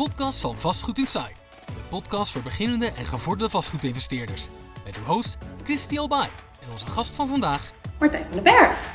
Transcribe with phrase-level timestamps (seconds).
[0.00, 1.42] podcast van Vastgoed Insight.
[1.66, 4.48] De podcast voor beginnende en gevorderde vastgoedinvesteerders.
[4.84, 6.28] Met uw host Christy Albay
[6.62, 8.90] en onze gast van vandaag Martijn van den Berg.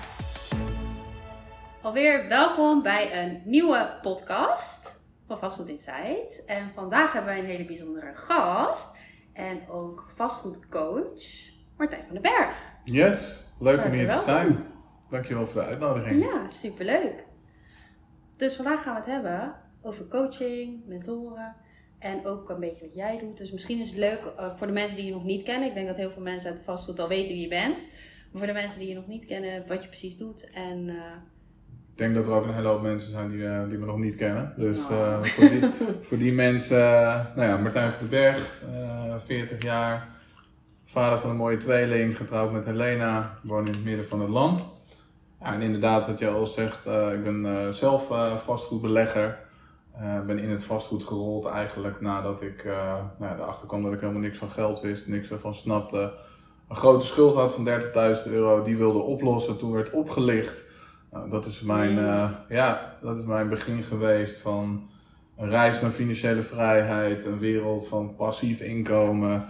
[1.82, 6.46] Alweer welkom bij een nieuwe podcast van Vastgoed Insight.
[6.46, 8.98] En vandaag hebben wij een hele bijzondere gast
[9.34, 11.24] en ook vastgoedcoach
[11.78, 12.58] Martijn van den Berg.
[12.84, 14.66] Yes, leuk om hier te zijn.
[15.10, 16.24] Dankjewel voor de uitnodiging.
[16.24, 17.24] Ja, superleuk.
[18.38, 21.56] Dus vandaag gaan we het hebben over coaching, mentoren
[22.00, 23.38] en ook een beetje wat jij doet.
[23.38, 25.68] Dus misschien is het leuk eh, voor de mensen die je nog niet kennen.
[25.68, 27.88] Ik denk dat heel veel mensen uit de vastgoed al weten wie je bent.
[28.32, 30.50] Maar voor de mensen die je nog niet kennen, wat je precies doet.
[30.54, 30.96] En eh,
[31.92, 33.98] Ik denk dat er ook een hele hoop mensen zijn die, eh, die me nog
[33.98, 34.54] niet kennen.
[34.58, 34.92] Dus Oh.
[34.92, 35.70] eh, voor, die,
[36.02, 36.78] voor die mensen,
[37.36, 40.08] nou ja, Martijn van den Berg, eh 40 jaar,
[40.86, 44.66] vader van een mooie tweeling, getrouwd met Helena, woon in het midden van het land.
[45.40, 48.08] Ja, en inderdaad, wat je al zegt, ik ben zelf
[48.44, 49.38] vastgoedbelegger.
[50.00, 53.94] Eh ben in het vastgoed gerold eigenlijk nadat ik eh nou ja, erachter kwam dat
[53.94, 56.14] ik helemaal niks van geld wist, niks ervan snapte.
[56.70, 59.58] Een grote schuld had van 30.000 euro, die wilde oplossen.
[59.58, 60.64] Toen werd opgelicht.
[61.12, 64.90] Nou, dat, is mijn, eh, ja, dat is mijn begin geweest van
[65.38, 69.46] een reis naar financiële vrijheid, een wereld van passief inkomen.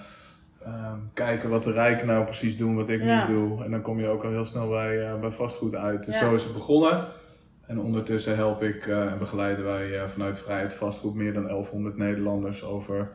[0.63, 3.17] Ehm, kijken wat de rijken nou precies doen, wat ik Ja.
[3.27, 3.63] niet doe.
[3.63, 6.05] En dan kom je ook al heel snel bij, eh, bij vastgoed uit.
[6.05, 6.19] Dus Ja.
[6.19, 7.05] zo is het begonnen.
[7.67, 11.97] En ondertussen help ik eh, en begeleiden wij eh, vanuit Vrijheid Vastgoed meer dan 1100
[11.97, 13.11] Nederlanders over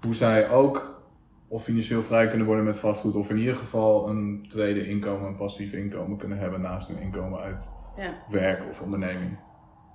[0.00, 1.00] hoe zij ook
[1.48, 5.36] of financieel vrij kunnen worden met vastgoed, of in ieder geval een tweede inkomen, een
[5.36, 9.38] passief inkomen kunnen hebben naast een inkomen uit ja, werk of onderneming.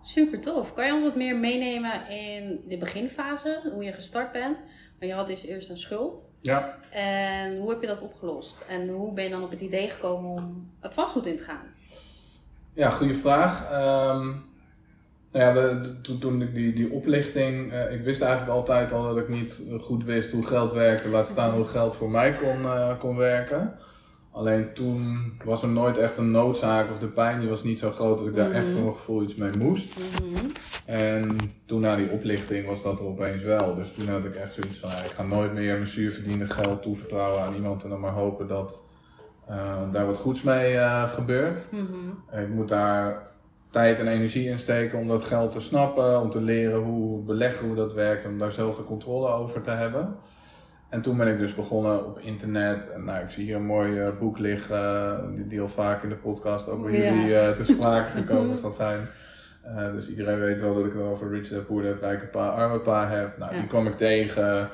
[0.02, 0.74] super tof.
[0.74, 4.58] Kan je ons wat meer meenemen in de beginfase, hoe je gestart bent?
[5.00, 6.32] Want je had dus eerst een schuld.
[6.42, 8.66] Ja, En hoe heb je dat opgelost?
[8.68, 11.74] En hoe ben je dan op het idee gekomen om het vastgoed in te gaan?
[12.76, 13.72] Ja goede vraag.
[13.72, 14.26] Ehm,
[15.32, 19.04] nou ja, we- toen, toen ik die, die oplichting, eh, ik wist eigenlijk altijd al
[19.04, 22.64] dat ik niet goed wist hoe geld werkte, laat staan hoe geld voor mij kon,
[22.66, 23.74] eh, kon werken.
[24.32, 27.92] Alleen toen was er nooit echt een noodzaak of de pijn die was niet zo
[27.92, 28.74] groot dat ik daar echt Mhm.
[28.74, 29.96] voor mijn gevoel iets mee moest.
[30.86, 33.76] En toen na die oplichting was dat er opeens wel.
[33.76, 36.82] Dus toen had ik echt zoiets van, ja, ik ga nooit meer mijn zuurverdiende geld
[36.82, 38.80] toevertrouwen aan iemand en dan maar hopen dat
[39.92, 41.68] daar wat goeds mee eh, gebeurt.
[41.72, 42.40] Mhm.
[42.44, 43.28] Ik moet daar
[43.70, 47.68] tijd en energie in steken om dat geld te snappen, om te leren hoe beleggen,
[47.68, 50.16] hoe dat werkt, om daar zelf de controle over te hebben.
[50.90, 52.92] En toen ben ik dus begonnen op internet.
[52.92, 56.04] En nou, ik zie hier een mooi eh, boek liggen, eh, die, die al vaak
[56.04, 57.14] in de podcast ook bij Ja.
[57.14, 59.08] jullie eh, te sprake gekomen zal zijn.
[59.64, 62.48] Eh, dus iedereen weet wel dat ik het over Rich Dad Poor Dad, Rijke Pa,
[62.48, 63.38] Arme Pa heb.
[63.38, 63.60] Nou, Ja.
[63.60, 64.70] die kwam ik tegen.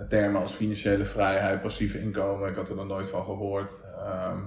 [0.00, 2.48] Eh, termen als financiële vrijheid, passief inkomen.
[2.48, 3.72] Ik had er nog nooit van gehoord.
[3.98, 4.38] Ehm,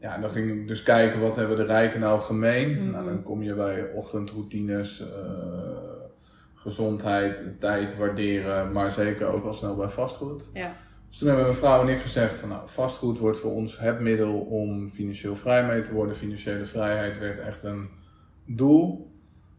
[0.00, 2.70] ja, en dan ging ik dus kijken wat hebben de rijken nou gemeen.
[2.70, 2.90] Mhm.
[2.90, 5.08] Nou, dan kom je bij ochtendroutines, eh,
[6.54, 10.50] gezondheid, tijd waarderen, maar zeker ook al snel bij vastgoed.
[10.52, 10.72] Ja.
[11.08, 14.00] Dus toen hebben mijn vrouw en ik gezegd van nou, vastgoed wordt voor ons het
[14.00, 16.16] middel om financieel vrij mee te worden.
[16.16, 17.88] Financiële vrijheid werd echt een
[18.46, 19.12] doel.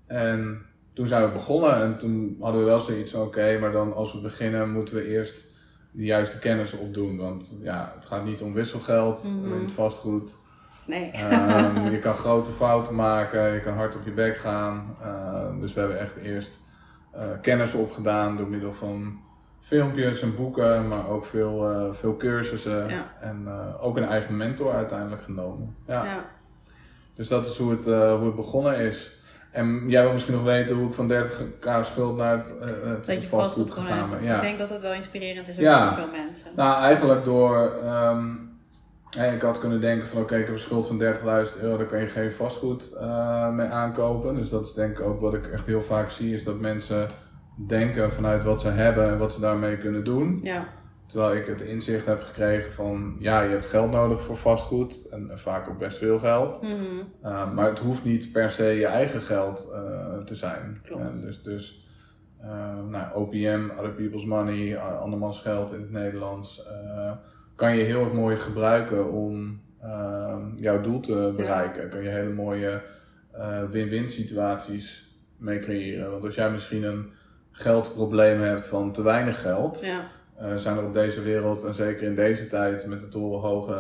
[0.08, 3.94] En toen zijn we begonnen en toen hadden we wel zoiets van oké, maar dan
[3.94, 5.46] als we beginnen moeten we eerst
[5.92, 7.18] de juiste kennis opdoen.
[7.18, 9.54] Want ja, het gaat niet om wisselgeld Mhm.
[9.54, 10.40] in het vastgoed.
[10.88, 11.12] Nee.
[11.12, 14.96] Ehm, je kan grote fouten maken, je kan hard op je bek gaan.
[15.02, 16.60] Ehm, dus we hebben echt eerst
[17.12, 19.20] eh, kennis opgedaan door middel van
[19.60, 22.90] filmpjes en boeken, maar ook veel, eh, veel cursussen.
[22.90, 23.14] Ja.
[23.22, 25.76] En eh, ook een eigen mentor uiteindelijk genomen.
[25.88, 26.04] Ja.
[26.06, 26.26] ja.
[27.16, 29.16] Dus dat is hoe het, hoe het begonnen is.
[29.52, 33.06] En jij wil misschien nog weten hoe ik van 30k schuld naar het, eh, het
[33.06, 34.24] Dat je vastgoed gegaan ben.
[34.24, 34.36] Ja.
[34.36, 35.88] Ik denk dat het wel inspirerend is Ja.
[35.94, 36.52] voor veel mensen.
[36.56, 37.74] Nou, eigenlijk door.
[37.84, 38.26] ehm,
[39.34, 42.00] ik had kunnen denken van oké, ik heb een schuld van 30.000 euro, daar kan
[42.00, 44.36] je geen vastgoed eh, mee aankopen.
[44.36, 47.08] Dus dat is denk ik ook wat ik echt heel vaak zie, is dat mensen
[47.68, 50.40] denken vanuit wat ze hebben en wat ze daarmee kunnen doen.
[50.44, 50.66] Ja.
[51.12, 55.30] Terwijl ik het inzicht heb gekregen van ja, je hebt geld nodig voor vastgoed en
[55.32, 56.62] eh, vaak ook best veel geld.
[56.62, 56.74] Mhm.
[57.24, 60.82] Uh, maar het hoeft niet per se je eigen geld uh, te zijn.
[61.22, 61.86] Dus dus
[62.44, 66.68] uh, nou, OPM, Other People's Money, andermans geld in het Nederlands,
[67.56, 71.84] kan je heel erg mooi gebruiken om uh, jouw doel te bereiken.
[71.84, 71.88] Ja.
[71.88, 72.82] Kan je hele mooie
[73.70, 76.12] win-win situaties mee creëren.
[76.12, 77.12] Want als jij misschien een
[77.52, 80.20] geldprobleem hebt van te weinig geld, Ja.
[80.42, 83.74] Uh, zijn er op deze wereld, en zeker in deze tijd met de torenhoge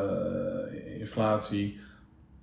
[0.73, 1.79] uh, inflatie,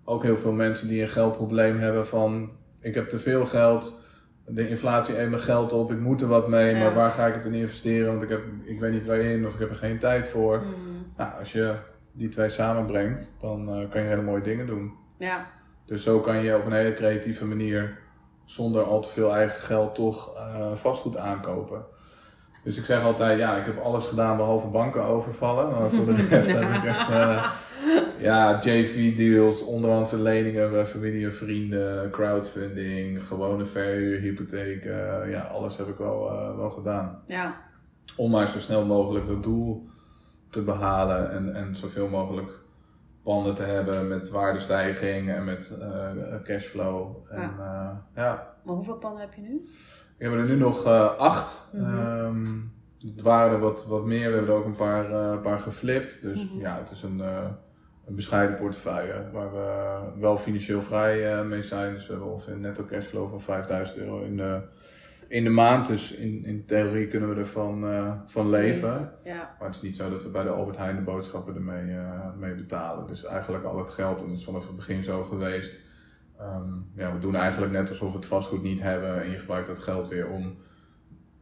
[0.05, 2.51] ook heel veel mensen die een geldprobleem hebben van
[2.81, 4.07] ik heb te veel geld,
[4.47, 6.81] de inflatie eet mijn geld op, ik moet er wat mee, Ja.
[6.83, 8.07] maar waar ga ik het in investeren?
[8.11, 10.57] Want ik, heb, ik weet niet waarin of ik heb er geen tijd voor.
[10.59, 10.69] Mhm.
[11.17, 11.75] Nou, als je
[12.13, 14.93] die twee samenbrengt, dan uh, kan je hele mooie dingen doen.
[15.19, 15.47] Ja.
[15.85, 17.99] Dus zo kan je op een hele creatieve manier
[18.45, 21.85] zonder al te veel eigen geld toch eh, vastgoed aankopen.
[22.69, 25.71] Dus ik zeg altijd, ja, ik heb alles gedaan behalve banken overvallen.
[25.71, 27.53] Maar voor de rest heb ik echt, eh,
[28.19, 35.31] ja, JV-deals, onderhandse leningen bij familie en vrienden, crowdfunding, gewone verhuur, hypotheken.
[35.31, 37.23] ja, alles heb ik wel, eh, wel gedaan.
[37.27, 37.61] Ja,
[38.17, 39.87] Om maar zo snel mogelijk dat doel
[40.51, 42.51] te behalen en, en zoveel mogelijk
[43.23, 47.17] panden te hebben met waardestijging en met eh, cashflow.
[47.31, 48.07] En, ja.
[48.15, 49.61] ja, maar hoeveel panden heb je nu?
[50.19, 51.71] We hebben er nu nog eh, acht.
[51.75, 52.57] Ehm,
[53.01, 56.23] het waren er wat, wat meer, we hebben er ook een paar, eh, paar geflipt.
[56.23, 56.59] Dus Mhm.
[56.61, 57.47] ja, het is een, eh,
[58.07, 61.95] een bescheiden portefeuille waar we wel financieel vrij mee zijn.
[61.95, 64.61] Dus we hebben ongeveer een netto cashflow van 5000 euro in de,
[65.29, 65.87] in de maand.
[65.87, 67.85] Dus in, in theorie kunnen we ervan
[68.27, 69.13] van leven.
[69.25, 71.97] Ja, Maar het is niet zo dat we bij de Albert Heijn de boodschappen ermee
[72.39, 73.07] mee betalen.
[73.07, 75.81] Dus eigenlijk al het geld, en dat is vanaf het begin zo geweest.
[76.39, 79.67] Ehm, ja, we doen eigenlijk net alsof we het vastgoed niet hebben en je gebruikt
[79.67, 80.57] dat geld weer om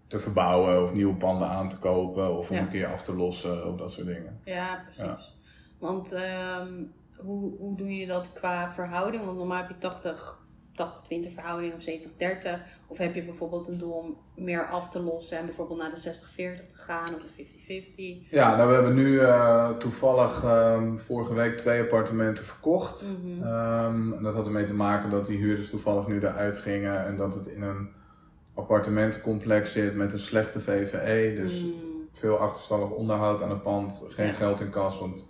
[0.06, 2.62] te verbouwen of nieuwe panden aan te kopen of om Ja.
[2.62, 4.40] een keer af te lossen of dat soort dingen.
[4.44, 5.34] ja precies.
[5.78, 6.82] Want ehm,
[7.16, 9.24] hoe, hoe doen jullie dat qua verhouding?
[9.24, 10.38] Want normaal heb je 80,
[10.72, 12.60] 80-20 verhouding of 70-30.
[12.88, 15.96] Of heb je bijvoorbeeld een doel om meer af te lossen en bijvoorbeeld naar de
[15.96, 17.44] 60-40 te gaan of de
[18.24, 18.30] 50-50?
[18.30, 23.02] Ja, nou we hebben nu eh, toevallig ehm, vorige week twee appartementen verkocht.
[23.02, 23.42] Mhm.
[23.42, 27.16] Ehm, en dat had ermee te maken dat die huurders toevallig nu eruit gingen en
[27.16, 27.88] dat het in een
[28.54, 31.34] appartementencomplex zit met een slechte VVE.
[31.42, 31.72] Dus Mm,
[32.12, 34.32] veel achterstallig onderhoud aan het pand, geen Ja.
[34.32, 35.24] geld in kas, want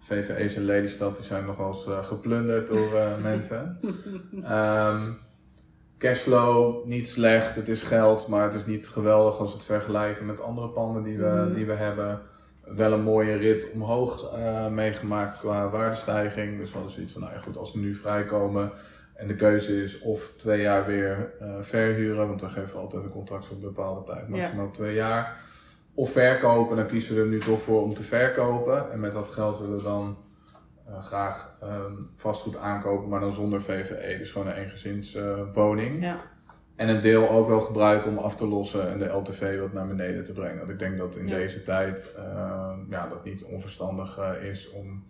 [0.00, 3.78] VVE's in Lelystad die zijn nog wel eens eh, geplunderd door eh, mensen.
[4.44, 5.10] Ehm,
[5.98, 10.26] cashflow niet slecht, het is geld, maar het is niet geweldig als we het vergelijken
[10.26, 11.54] met andere panden die we, Mhm.
[11.54, 12.20] die we hebben.
[12.76, 16.58] Wel een mooie rit omhoog eh, meegemaakt qua waardestijging.
[16.58, 18.72] Dus we hadden zoiets van, nou ja goed, als we nu vrijkomen
[19.14, 23.10] en de keuze is of twee jaar weer eh, verhuren, want we geven altijd een
[23.10, 25.36] contract voor een bepaalde tijd, maximaal twee jaar.
[25.94, 28.90] Of verkopen, dan kiezen we er nu toch voor om te verkopen.
[28.92, 30.16] En met dat geld willen we dan
[30.88, 34.16] eh, graag ehm, vastgoed aankopen, maar dan zonder VVE.
[34.18, 36.02] Dus gewoon een eengezinswoning.
[36.02, 36.20] ja,
[36.76, 39.86] En een deel ook wel gebruiken om af te lossen en de LTV wat naar
[39.86, 40.58] beneden te brengen.
[40.58, 41.34] Want ik denk dat in Ja.
[41.36, 45.06] deze tijd eh, ja, dat niet onverstandig eh, is om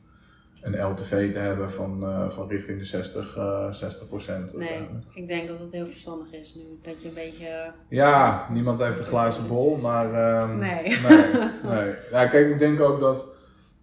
[0.63, 4.57] een LTV te hebben van, eh, van richting de 60, eh 60 procent.
[4.57, 6.63] nee, ik denk dat het heel verstandig is nu.
[6.83, 7.73] Dat je een beetje.
[7.89, 10.13] Ja, niemand heeft een glazen bol, maar...
[10.15, 10.83] ehm, Nee.
[11.09, 11.33] Nee,
[11.75, 11.95] nee.
[12.11, 13.37] Ja, kijk, ik denk ook dat...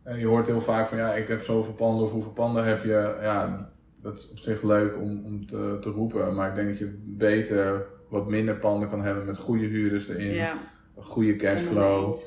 [0.06, 2.84] eh, je hoort heel vaak van, ja, ik heb zoveel panden of hoeveel panden heb
[2.84, 3.18] je.
[3.22, 3.70] Ja,
[4.02, 6.36] dat is op zich leuk om, om te, te roepen.
[6.36, 10.34] Maar ik denk dat je beter wat minder panden kan hebben met goede huurders erin.
[10.34, 10.58] Ja,
[10.96, 12.18] Een goede cashflow.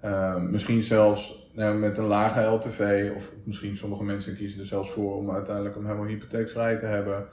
[0.00, 3.10] Eh, misschien zelfs nou, met een lage LTV.
[3.16, 7.26] Of misschien sommige mensen kiezen er zelfs voor om uiteindelijk hem helemaal hypotheekvrij te hebben.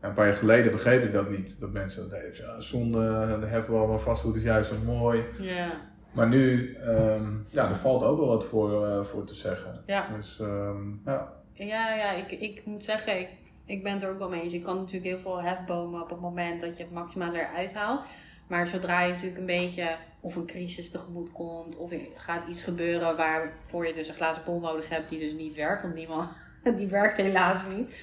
[0.00, 1.60] Een paar jaar geleden begreep ik dat niet.
[1.60, 2.44] Dat mensen dat deden.
[2.44, 5.24] Ja, zonde, de hefboom maar vastgoed is juist zo mooi.
[5.40, 5.72] Ja,
[6.14, 9.82] Maar nu, ehm, ja, er valt ook wel wat voor, eh, voor te zeggen.
[9.86, 10.08] ja.
[10.16, 11.32] Dus ehm, ja.
[11.52, 13.28] Ja, ja ik, ik moet zeggen, ik,
[13.64, 14.52] ik ben het er ook wel mee eens.
[14.52, 18.00] Je kan natuurlijk heel veel hefbomen op het moment dat je het maximale eruit haalt.
[18.46, 22.62] Maar zodra je natuurlijk een beetje of een crisis tegemoet komt, of er gaat iets
[22.62, 26.28] gebeuren waarvoor je dus een glazen bol nodig hebt die dus niet werkt, want niemand,
[26.76, 27.94] die werkt helaas niet.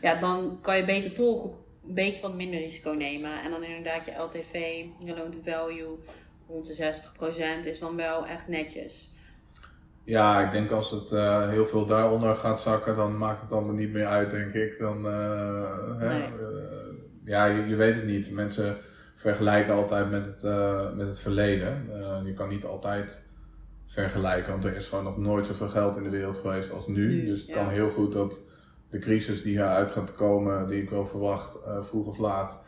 [0.00, 3.42] Ja, dan kan je beter toch een beetje wat minder risico nemen.
[3.42, 5.98] En dan inderdaad je LTV, je loan to value,
[6.50, 6.92] rond de
[7.64, 9.14] 60% is dan wel echt netjes.
[10.04, 13.74] ja, ik denk als het eh, heel veel daaronder gaat zakken, dan maakt het allemaal
[13.74, 14.78] niet meer uit, denk ik.
[14.78, 16.30] Dan, eh, hè, eh,
[17.24, 18.30] ja, je, je weet het niet.
[18.30, 18.76] Mensen
[19.16, 20.42] vergelijken altijd met het,
[20.96, 21.90] met het verleden.
[22.24, 23.20] Je kan niet altijd
[23.86, 27.08] vergelijken, want er is gewoon nog nooit zoveel geld in de wereld geweest als nu.
[27.08, 27.54] Nu, dus het ja.
[27.54, 28.38] kan heel goed dat
[28.90, 32.62] de crisis die hieruit gaat komen, die ik wel verwacht, vroeg of laat,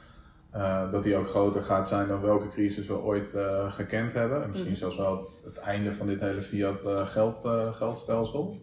[0.52, 4.42] eh, dat die ook groter gaat zijn dan welke crisis we ooit eh, gekend hebben.
[4.42, 4.80] En misschien Mhm.
[4.80, 8.56] zelfs wel het einde van dit hele fiat eh, geld, geldstelsel.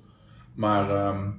[0.55, 1.29] Maar ehm,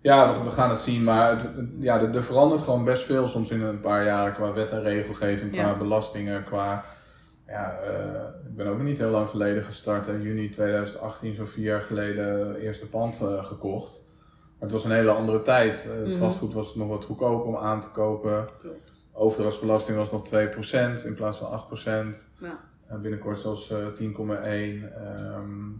[0.00, 1.04] ja, we, we gaan het zien.
[1.04, 1.48] Maar het,
[1.78, 4.82] ja, er, er verandert gewoon best veel soms in een paar jaren qua wet en
[4.82, 6.84] regelgeving, qua belastingen, qua...
[7.46, 7.78] Ja,
[8.46, 10.06] ik ben ook niet heel lang geleden gestart.
[10.06, 13.92] In juni 2018, zo'n vier jaar geleden, eerste pand gekocht.
[14.58, 15.82] Maar het was een hele andere tijd.
[15.82, 16.18] Het Mhm.
[16.18, 18.48] vastgoed was nog wat goedkoper om aan te kopen.
[18.60, 18.91] Klopt.
[19.22, 22.16] Overdrachtsbelasting was nog 2% in plaats van 8%.
[22.38, 22.58] Ja.
[22.88, 24.92] En binnenkort zelfs eh 10,1.
[24.94, 25.70] Ehm,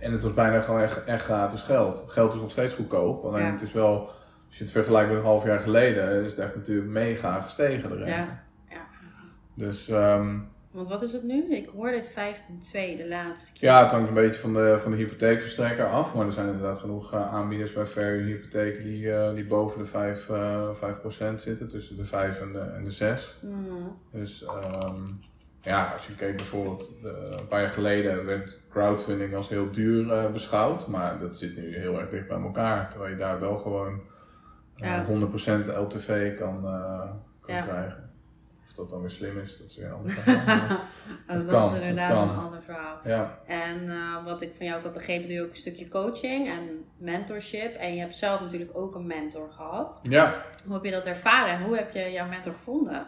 [0.00, 2.00] en het was bijna gewoon echt, echt gratis geld.
[2.00, 3.24] Het geld is nog steeds goedkoop.
[3.24, 3.50] Alleen Ja.
[3.52, 4.10] het is wel,
[4.48, 7.88] als je het vergelijkt met een half jaar geleden, is het echt natuurlijk mega gestegen
[7.90, 8.10] de rente.
[8.10, 8.80] Ja, ja.
[9.54, 10.38] Dus ehm,
[10.72, 11.54] Want wat is het nu?
[11.54, 12.12] Ik hoorde 5,2
[12.72, 13.68] de laatste keer.
[13.68, 16.14] Ja, het hangt een beetje van de, van de hypotheekverstrekker af.
[16.14, 19.86] Maar er zijn inderdaad genoeg uh, aanbieders bij Fairview hypotheken die, uh, die boven de
[19.86, 20.68] 5, uh,
[21.32, 21.68] 5% zitten.
[21.68, 23.38] Tussen de 5 en de, en de 6.
[23.40, 23.96] Mm.
[24.10, 25.20] Dus um,
[25.60, 30.86] ja, als je kijkt bijvoorbeeld een paar jaar geleden werd crowdfunding als heel duur beschouwd.
[30.86, 32.90] Maar dat zit nu heel erg dicht bij elkaar.
[32.90, 34.00] Terwijl je daar wel gewoon
[34.76, 35.06] ja.
[35.06, 35.10] 100%
[35.76, 36.62] LTV kan,
[37.40, 37.62] kan ja.
[37.62, 38.11] krijgen.
[38.72, 40.78] Of dat dan weer slim is, dat is weer een ander verhaal.
[41.26, 42.98] dat kan, is inderdaad een ander verhaal.
[43.04, 43.38] Ja.
[43.46, 46.48] En uh, wat ik van jou ook heb begrepen, doe je ook een stukje coaching
[46.48, 47.74] en mentorship.
[47.74, 49.98] En je hebt zelf natuurlijk ook een mentor gehad.
[50.02, 50.44] Ja.
[50.64, 53.06] Hoe heb je dat ervaren en hoe heb je jouw mentor gevonden?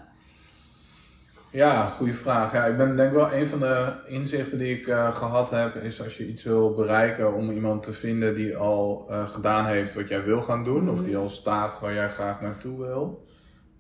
[1.50, 2.52] Ja, goede vraag.
[2.52, 6.02] Ja, ik ben denk wel een van de inzichten die ik uh, gehad heb, is
[6.02, 10.09] als je iets wil bereiken om iemand te vinden die al uh, gedaan heeft wat
[10.09, 10.99] jij wil gaan doen, mm -hmm.
[10.99, 13.25] of die al staat waar jij graag naartoe wil.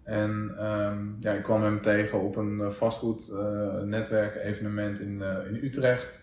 [0.04, 0.30] En
[0.60, 6.20] um, ja, ik kwam hem tegen op een vastgoednetwerk uh, evenement in, uh, in Utrecht.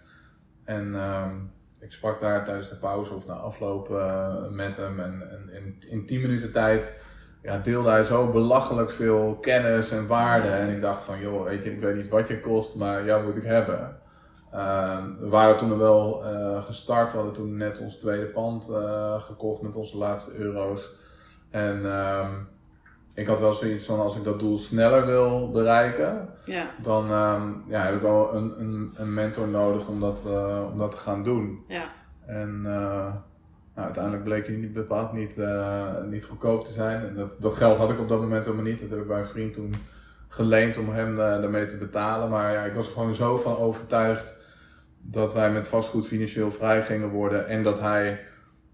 [0.64, 5.00] En um, ik sprak daar tijdens de pauze of na afloop uh, met hem.
[5.00, 6.94] En, in, in 10 minuten tijd
[7.42, 10.48] ja, deelde hij zo belachelijk veel kennis en waarde.
[10.48, 13.26] En ik dacht van, joh, weet je, ik weet niet wat je kost, maar jou
[13.26, 14.00] moet ik hebben.
[14.54, 17.12] Uh, we waren toen wel uh, gestart.
[17.12, 20.92] We hadden toen net ons tweede pand uh, gekocht met onze laatste euro's.
[21.50, 21.82] En
[23.14, 26.70] ik had wel zoiets van als ik dat doel sneller wil bereiken, ja.
[26.84, 30.78] dan um, ja, heb ik wel een, een, een mentor nodig om dat, uh, om
[30.78, 31.64] dat te gaan doen.
[31.68, 31.90] Ja.
[32.26, 33.14] En uh,
[33.76, 37.08] nou, uiteindelijk bleek hij niet bepaald niet, uh, niet goedkoop te zijn.
[37.08, 38.80] En dat, dat geld had ik op dat moment helemaal niet.
[38.80, 39.74] Dat heb ik bij een vriend toen
[40.28, 42.30] geleend om hem daarmee te betalen.
[42.30, 44.36] Maar ja, ik was er gewoon zo van overtuigd
[45.08, 48.20] dat wij met vastgoed financieel vrij gingen worden en dat hij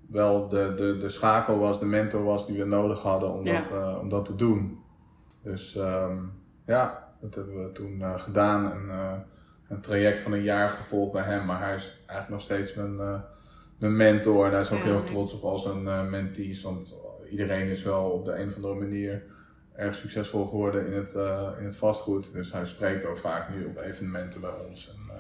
[0.08, 3.62] wel de, de, de schakel was, de mentor was die we nodig hadden om, Ja.
[3.62, 4.80] dat, uh, om dat te doen.
[5.44, 6.18] Dus ehm,
[6.66, 8.72] ja, dat hebben we toen uh, gedaan.
[8.72, 9.12] En, uh,
[9.70, 12.96] een traject van een jaar gevolgd bij hem, maar hij is eigenlijk nog steeds mijn,
[13.78, 14.46] mijn mentor.
[14.46, 16.96] En hij is ook Ja, heel trots op al zijn uh, mentees, want
[17.30, 19.24] iedereen is wel op de een of andere manier
[19.76, 21.14] erg succesvol geworden in het,
[21.60, 22.34] in het vastgoed.
[22.34, 24.96] Dus hij spreekt ook vaak nu op evenementen bij ons.
[24.96, 25.16] En,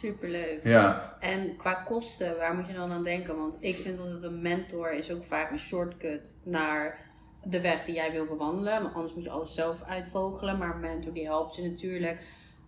[0.00, 0.60] Superleuk.
[0.62, 3.36] ja, En qua kosten, waar moet je dan aan denken?
[3.36, 6.98] Want ik vind dat het een mentor is ook vaak een shortcut naar
[7.44, 8.82] de weg die jij wil bewandelen.
[8.82, 10.58] Maar anders moet je alles zelf uitvogelen.
[10.58, 12.18] Maar een mentor die helpt je natuurlijk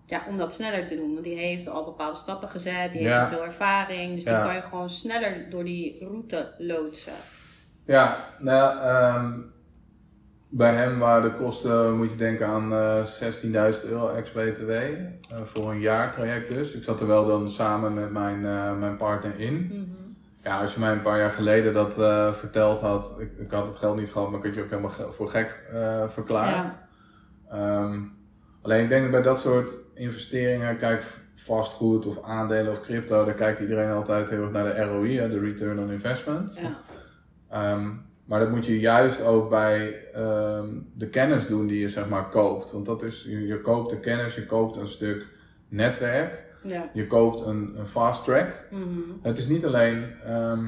[0.07, 1.13] ja, om dat sneller te doen.
[1.13, 2.93] Want die heeft al bepaalde stappen gezet.
[2.93, 3.23] Die heeft Ja.
[3.23, 4.15] al veel ervaring.
[4.15, 4.37] Dus Ja.
[4.39, 7.13] die kan je gewoon sneller door die route loodsen.
[7.85, 9.41] Ja, nou ehm,
[10.49, 13.05] bij hem waren de kosten, moet je denken aan eh
[13.83, 14.71] 16.000 euro ex-BTW.
[14.71, 15.09] eh,
[15.45, 16.73] voor een jaartraject dus.
[16.75, 19.87] Ik zat er wel dan samen met mijn, eh, mijn partner in.
[20.43, 23.67] Ja, als je mij een paar jaar geleden dat eh, verteld had, ik, ik had
[23.67, 26.67] het geld niet gehad, maar ik had je ook helemaal ge- voor gek eh, verklaard.
[26.67, 26.89] Ja.
[27.51, 28.01] Ehm,
[28.63, 33.35] alleen ik denk dat bij dat soort investeringen, kijk vastgoed of aandelen of crypto, daar
[33.35, 36.59] kijkt iedereen altijd heel erg naar de ROI, de Return on Investment.
[36.61, 36.79] Ja.
[37.51, 37.89] Ehm,
[38.29, 42.29] maar dat moet je juist ook bij ehm, de kennis doen die je zeg maar
[42.29, 42.73] koopt.
[42.73, 45.27] Want dat is, je, je koopt de kennis, je koopt een stuk
[45.69, 46.91] netwerk, Ja.
[46.93, 48.65] je koopt een, een fast track.
[48.71, 48.83] Mhm.
[49.23, 50.65] Het is niet alleen ehm,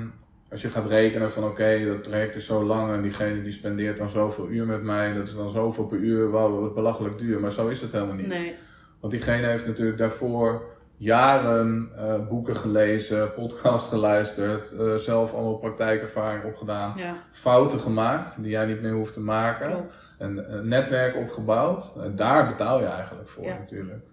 [0.50, 3.98] als je gaat rekenen van oké, dat traject is zo lang en diegene die spendeert
[3.98, 7.40] dan zoveel uur met mij, dat is dan zoveel per uur, wauw, wat belachelijk duur.
[7.40, 8.26] Maar zo is het helemaal niet.
[8.26, 8.54] Nee.
[9.00, 10.62] Want diegene heeft natuurlijk daarvoor
[11.04, 17.16] jaren eh, boeken gelezen, podcast geluisterd, eh, zelf allemaal praktijkervaring opgedaan, Ja.
[17.32, 19.94] fouten gemaakt die jij niet meer hoeft te maken, Klopt.
[20.18, 21.92] een, een netwerk opgebouwd.
[22.00, 23.58] En daar betaal je eigenlijk voor Ja.
[23.58, 24.04] natuurlijk.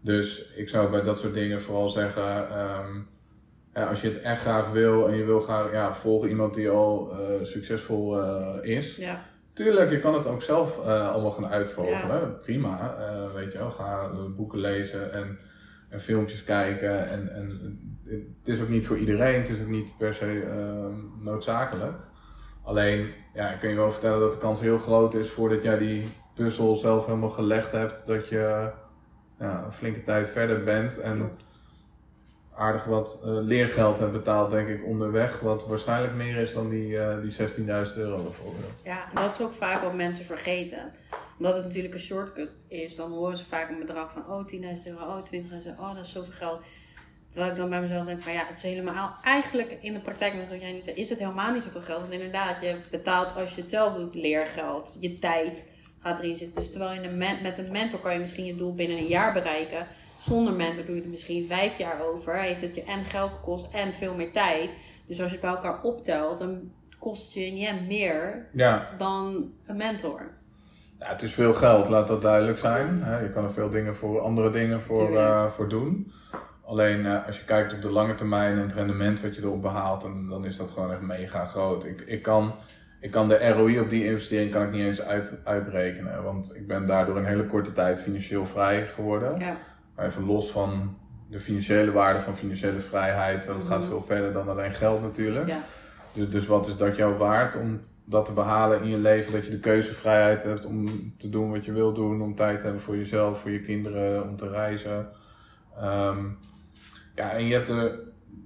[0.00, 2.92] Dus ik zou bij dat soort dingen vooral zeggen, ehm,
[3.74, 6.70] ja, als je het echt graag wil en je wil graag ja, volgen iemand die
[6.70, 8.22] al eh, succesvol
[8.62, 9.22] is, Ja.
[9.52, 12.40] Tuurlijk, je kan het ook zelf allemaal gaan uitvogelen.
[12.40, 12.96] Prima,
[13.34, 13.70] weet je wel.
[13.70, 15.38] Ga boeken lezen en,
[15.94, 17.08] en filmpjes kijken.
[17.08, 17.78] En, en
[18.38, 21.96] het is ook niet voor iedereen, het is ook niet per se eh, noodzakelijk.
[22.62, 25.78] Alleen, ja, ik kan je wel vertellen dat de kans heel groot is voordat jij
[25.78, 28.70] die puzzel zelf helemaal gelegd hebt, dat je
[29.38, 31.60] ja, een flinke tijd verder bent en Klopt.
[32.54, 35.40] aardig wat eh, leergeld hebt betaald, denk ik, onderweg.
[35.40, 38.72] Wat waarschijnlijk meer is dan die, eh, die 16.000 euro bijvoorbeeld.
[38.84, 40.92] Ja, en dat is ook vaak wat mensen vergeten.
[41.38, 44.60] Omdat het natuurlijk een shortcut is, dan horen ze vaak een bedrag van oh 10.000
[44.86, 46.60] euro, oh 20.000 euro, oh dat is zoveel geld.
[47.28, 50.34] Terwijl ik dan bij mezelf denk van ja, het is helemaal, eigenlijk in de praktijk,
[50.34, 52.00] met wat jij nu zei, is het helemaal niet zoveel geld.
[52.00, 55.66] Want inderdaad, je betaalt als je het zelf doet leergeld, je tijd
[55.98, 56.60] gaat erin zitten.
[56.60, 57.08] Dus terwijl je
[57.42, 59.86] met een mentor kan je misschien je doel binnen een jaar bereiken.
[60.20, 62.38] Zonder mentor doe je het misschien vijf jaar over.
[62.38, 64.70] Heeft het je en geld gekost en veel meer tijd.
[65.06, 69.52] Dus als je het bij elkaar optelt, dan kost je in je meer Ja, dan
[69.66, 70.30] een mentor.
[70.98, 73.04] Ja, het is veel geld, laat dat duidelijk zijn.
[73.22, 76.12] Je kan er veel dingen voor, andere dingen voor, eh, voor doen.
[76.64, 79.62] Alleen eh, als je kijkt op de lange termijn en het rendement wat je erop
[79.62, 81.84] behaalt, dan, dan is dat gewoon echt mega groot.
[81.84, 82.54] Ik, ik, kan,
[83.00, 86.22] ik kan de ROI op die investering kan ik niet eens uit, uitrekenen.
[86.22, 89.38] Want ik ben daardoor in hele korte tijd financieel vrij geworden.
[89.38, 89.56] Ja,
[89.96, 90.96] Maar even los van
[91.30, 93.88] de financiële waarde van financiële vrijheid, dat gaat Mhm.
[93.88, 95.48] veel verder dan alleen geld natuurlijk.
[95.48, 95.58] ja,
[96.12, 99.32] Dus, dus wat is dat jou waard om dat te behalen in je leven?
[99.32, 100.86] Dat je de keuzevrijheid hebt om
[101.18, 104.22] te doen wat je wil doen, om tijd te hebben voor jezelf, voor je kinderen,
[104.28, 105.08] om te reizen.
[105.76, 106.24] Ehm,
[107.14, 107.98] ja, en je hebt er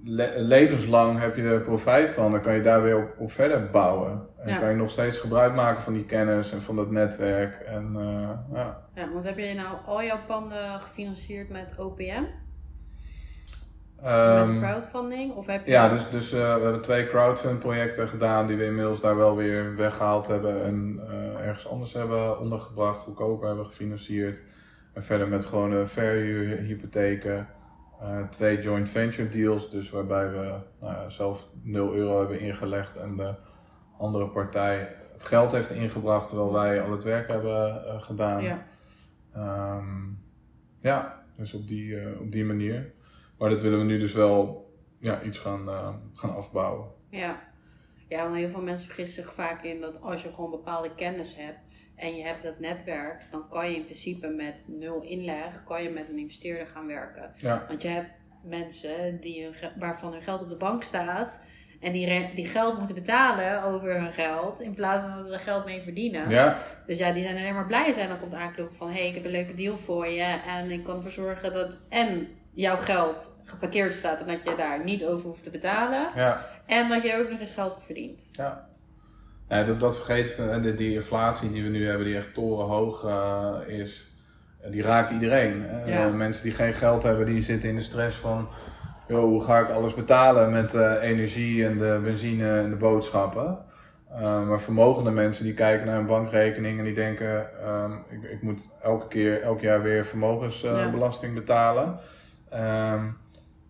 [0.03, 2.31] le- levenslang heb je er profijt van.
[2.31, 4.27] Dan kan je daar weer op, op verder bouwen.
[4.37, 4.57] En Ja.
[4.59, 7.53] kan je nog steeds gebruik maken van die kennis en van dat netwerk.
[7.65, 8.83] En, eh, ja.
[8.95, 9.11] ja.
[9.11, 12.23] Want heb je nou al jouw panden gefinancierd met OPM?
[14.01, 15.33] Met Ehm, crowdfunding?
[15.33, 15.71] Of heb je...
[15.71, 19.35] Ja, dus, dus eh, we hebben twee crowdfund projecten gedaan die we inmiddels daar wel
[19.35, 24.43] weer weggehaald hebben en eh, ergens anders hebben ondergebracht, goedkoper hebben gefinancierd.
[24.93, 27.47] En verder met gewone verhuurhypotheken.
[28.01, 33.15] eh twee joint venture deals, dus waarbij we nou zelf 0 euro hebben ingelegd en
[33.17, 33.33] de
[33.97, 34.89] andere partij
[35.19, 38.43] het geld heeft ingebracht terwijl wij al het werk hebben eh, gedaan.
[38.43, 38.65] Ja.
[39.33, 40.07] Ehm,
[40.79, 42.91] ja, dus op die, eh, op die manier.
[43.39, 44.69] Maar dat willen we nu dus wel
[44.99, 46.87] ja, iets gaan, eh, gaan afbouwen.
[47.09, 47.41] Ja.
[48.07, 51.35] ja, want heel veel mensen vergissen zich vaak in dat als je gewoon bepaalde kennis
[51.35, 51.59] hebt
[51.95, 55.89] en je hebt dat netwerk, dan kan je in principe met nul inleg, kan je
[55.89, 57.33] met een investeerder gaan werken.
[57.37, 58.11] Ja, Want je hebt
[58.43, 61.39] mensen die hun, waarvan hun geld op de bank staat
[61.79, 65.39] en die, die geld moeten betalen over hun geld in plaats van dat ze er
[65.39, 66.29] geld mee verdienen.
[66.29, 68.09] ja, Dus ja, die zijn alleen maar blij zijn.
[68.09, 70.39] Dan komt aankloppen van, hé, hey, ik heb een leuke deal voor je.
[70.47, 72.27] En ik kan ervoor zorgen dat en
[72.61, 76.07] jouw geld geparkeerd staat en dat je daar niet over hoeft te betalen.
[76.15, 78.23] ja, En dat je ook nog eens geld verdient.
[78.31, 78.67] ja.
[79.47, 80.51] Nee, dat, dat vergeten we.
[80.51, 84.07] En de- die inflatie die we nu hebben, die echt torenhoog eh, is,
[84.61, 85.65] eh, die raakt iedereen.
[85.85, 86.05] Ja.
[86.05, 88.47] Eh, Mensen die geen geld hebben, die zitten in de stress van...
[89.07, 93.57] Yo, hoe ga ik alles betalen met de energie en de benzine en de boodschappen?
[94.11, 98.41] Eh, maar vermogende mensen die kijken naar hun bankrekening en die denken: ehm, ik, ik
[98.41, 101.99] moet elke keer, elk jaar weer vermogensbelasting betalen.
[102.49, 103.05] Ehm,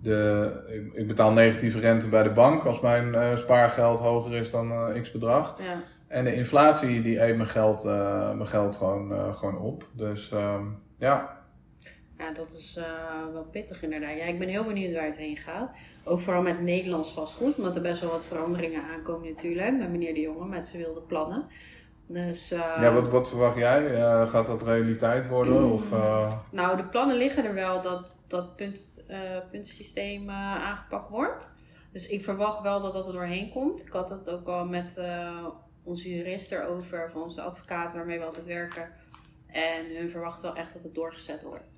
[0.02, 4.52] de, ik, ik betaal negatieve rente bij de bank als mijn eh, spaargeld hoger is
[4.52, 5.56] dan eh, x bedrag.
[5.62, 9.88] Ja, En de inflatie die eet mijn geld, eh, mijn geld gewoon, gewoon op.
[9.92, 10.66] Dus ehm,
[10.98, 11.38] ja,
[12.18, 12.80] ja dat is
[13.34, 14.18] wel pittig inderdaad.
[14.18, 15.72] Ja, ik ben heel benieuwd waar het heen gaat.
[16.04, 17.58] Ook vooral met Nederlands vastgoed.
[17.58, 19.78] Omdat er best wel wat veranderingen aankomen natuurlijk.
[19.78, 21.48] Met meneer de Jonge, met zijn wilde plannen.
[22.12, 23.96] Dus, ja wat, wat verwacht jij?
[23.96, 25.72] Eh, gaat dat realiteit worden?
[25.72, 29.20] Of, eh, Nou, de plannen liggen er wel dat dat punt, eh,
[29.52, 31.52] puntensysteem aangepakt wordt.
[31.92, 33.82] Dus ik verwacht wel dat dat er doorheen komt.
[33.86, 35.00] Ik had het ook al met
[35.84, 38.90] onze jurist erover, van onze advocaat waarmee we altijd werken.
[39.48, 41.70] En hun verwachten wel echt dat het doorgezet wordt.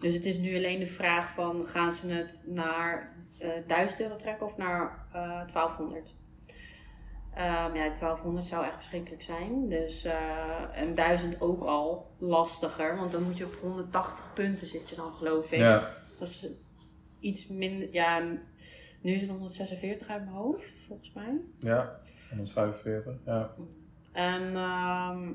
[0.00, 4.16] Dus het is nu alleen de vraag van, gaan ze het naar eh 1000 euro
[4.16, 6.14] trekken of naar eh 1200?
[7.34, 9.68] Ehm, ja, 1200 zou echt verschrikkelijk zijn.
[9.68, 14.88] Dus, eh, en 1000 ook al lastiger, want dan moet je op 180 punten zit
[14.90, 15.58] je dan geloof ik.
[15.58, 16.48] ja, Dat is
[17.20, 18.20] iets minder, ja,
[19.00, 21.40] nu is het 146 uit mijn hoofd, volgens mij.
[21.60, 23.14] ja, 145.
[23.24, 23.50] Ja,
[24.12, 25.32] En ehm,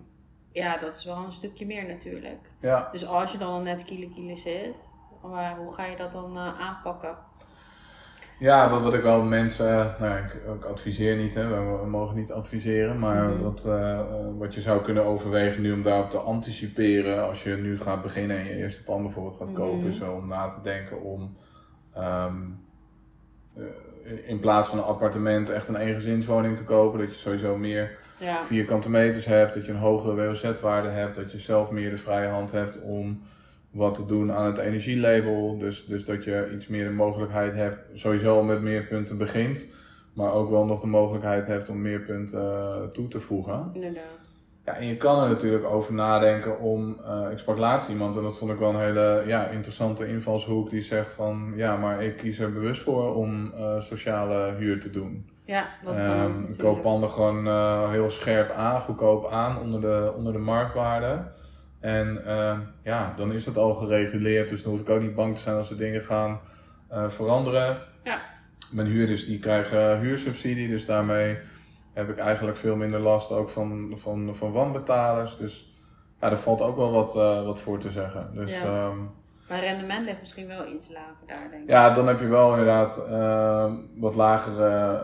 [0.51, 2.51] ja, dat is wel een stukje meer natuurlijk.
[2.61, 2.89] ja.
[2.91, 6.37] Dus als je dan al net kiele kiele zit, maar hoe ga je dat dan
[6.37, 7.17] eh, aanpakken?
[8.39, 12.15] Ja, wat, wat ik wel mensen, nou, ik, ik adviseer niet, hè, we, we mogen
[12.15, 13.41] niet adviseren, maar Mhm.
[13.41, 14.05] wat, eh, eh,
[14.37, 18.37] wat je zou kunnen overwegen nu om daarop te anticiperen als je nu gaat beginnen
[18.37, 19.87] en je eerste pan bijvoorbeeld gaat kopen, Mhm.
[19.87, 21.37] is wel om na te denken om
[21.95, 22.35] ehm,
[23.55, 23.63] eh,
[24.29, 28.43] in plaats van een appartement echt een eengezinswoning te kopen, dat je sowieso meer Ja,
[28.43, 32.27] vierkante meters hebt, dat je een hogere WOZ-waarde hebt, dat je zelf meer de vrije
[32.29, 33.21] hand hebt om
[33.71, 35.57] wat te doen aan het energielabel.
[35.57, 39.63] Dus, dus dat je iets meer de mogelijkheid hebt, sowieso met meer punten begint,
[40.13, 43.69] maar ook wel nog de mogelijkheid hebt om meer punten eh, toe te voegen.
[43.73, 44.27] inderdaad.
[44.65, 48.23] Ja, en je kan er natuurlijk over nadenken om, eh, ik sprak laatst iemand en
[48.23, 52.17] dat vond ik wel een hele ja, interessante invalshoek, die zegt van, ja, maar ik
[52.17, 55.29] kies er bewust voor om eh, sociale huur te doen.
[55.45, 57.47] Ja, dat kan ook ik koop panden gewoon
[57.91, 61.21] heel scherp aan, goedkoop aan, onder de, onder de marktwaarde.
[61.79, 65.35] En ehm, ja, dan is het al gereguleerd, dus dan hoef ik ook niet bang
[65.35, 66.39] te zijn als er dingen gaan
[66.89, 67.77] eh, veranderen.
[68.03, 68.19] Ja.
[68.71, 71.37] Mijn huurders die krijgen huursubsidie, dus daarmee
[71.93, 75.37] heb ik eigenlijk veel minder last ook van, van, van wanbetalers.
[75.37, 75.73] Dus
[76.21, 78.29] ja, daar valt ook wel wat, eh, wat voor te zeggen.
[78.33, 78.63] Dus Ja.
[78.63, 78.97] ehm,
[79.49, 81.69] Maar rendement ligt misschien wel iets lager daar, denk ik.
[81.69, 85.01] Ja, dan heb je wel inderdaad uh, wat lagere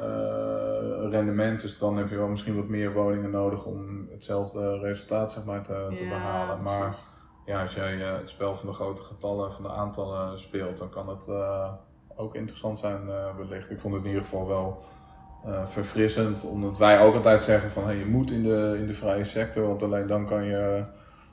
[1.03, 1.61] uh, rendement.
[1.61, 5.61] Dus dan heb je wel misschien wat meer woningen nodig om hetzelfde resultaat zeg maar,
[5.61, 6.61] te, te Ja, behalen.
[6.63, 7.05] Maar precies.
[7.45, 10.89] ja, als jij uh, het spel van de grote getallen, van de aantallen speelt, dan
[10.89, 11.71] kan het uh,
[12.15, 13.05] ook interessant zijn
[13.37, 13.71] wellicht.
[13.71, 14.83] Ik vond het in ieder geval wel
[15.65, 19.25] verfrissend, omdat wij ook altijd zeggen van hey, je moet in de, in de vrije
[19.25, 20.83] sector, want alleen dan kan je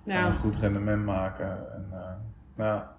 [0.05, 0.27] Ja.
[0.27, 1.72] een goed rendement maken.
[1.75, 1.92] En,
[2.55, 2.92] ja.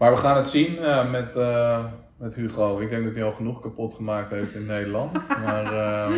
[0.00, 1.78] Maar we gaan het zien uh, met, uh,
[2.16, 2.78] met Hugo.
[2.78, 5.12] Ik denk dat hij al genoeg kapot gemaakt heeft in Nederland.
[5.44, 6.12] maar ehm,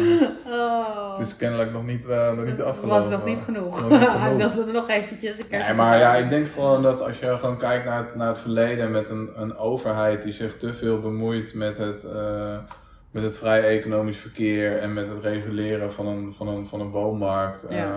[0.46, 1.18] Oh.
[1.18, 2.88] het is kennelijk nog niet, nog niet Het afgelopen.
[2.88, 3.80] was nog niet genoeg.
[3.88, 4.54] Nog niet Hij genoeg.
[4.54, 7.36] wilde er nog eventjes een keer Nee, maar ja, ik denk gewoon dat als je
[7.40, 11.00] gewoon kijkt naar het, naar het verleden met een, een overheid die zich te veel
[11.00, 12.56] bemoeit met het, eh,
[13.10, 16.90] met het vrij economisch verkeer en met het reguleren van een, van een, van een
[16.90, 17.64] woonmarkt.
[17.70, 17.76] Ja.
[17.76, 17.92] Eh,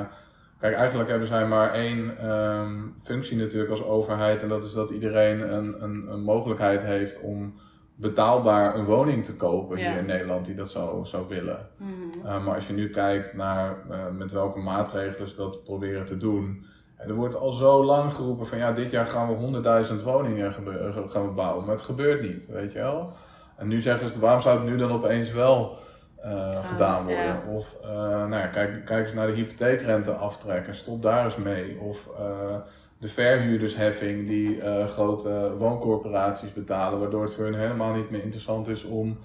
[0.60, 4.90] kijk, eigenlijk hebben zij maar één ehm, functie natuurlijk als overheid en dat is dat
[4.90, 7.54] iedereen een, een, een mogelijkheid heeft om
[7.96, 9.90] betaalbaar een woning te kopen Ja.
[9.90, 11.68] hier in Nederland die dat zou, zou willen.
[11.78, 12.26] Mhm.
[12.26, 16.18] Uh, maar als je nu kijkt naar uh, met welke maatregelen ze dat proberen te
[16.18, 16.66] doen.
[16.98, 19.62] Er wordt al zo lang geroepen van ja, dit jaar gaan we
[19.98, 21.66] 100.000 woningen gebe- gaan we bouwen.
[21.66, 23.10] Maar het gebeurt niet, weet je wel.
[23.58, 25.78] En nu zeggen ze, waarom zou het nu dan opeens wel
[26.26, 27.24] uh, gedaan worden?
[27.24, 27.42] ja.
[27.50, 31.80] Of uh, nou ja, kijk, kijk eens naar de hypotheekrente aftrekken, stop daar eens mee.
[31.80, 32.56] Of uh,
[32.98, 38.84] de verhuurdersheffing die grote wooncorporaties betalen, waardoor het voor hun helemaal niet meer interessant is
[38.84, 39.18] om,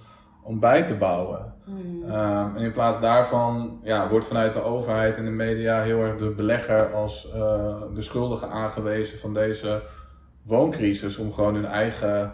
[0.42, 1.54] om bij te bouwen.
[1.64, 2.12] Mhm.
[2.12, 6.16] Um, en in plaats daarvan ja, wordt vanuit de overheid en de media heel erg
[6.16, 7.32] de belegger als
[7.94, 9.82] de schuldige aangewezen van deze
[10.42, 12.32] wooncrisis om gewoon hun eigen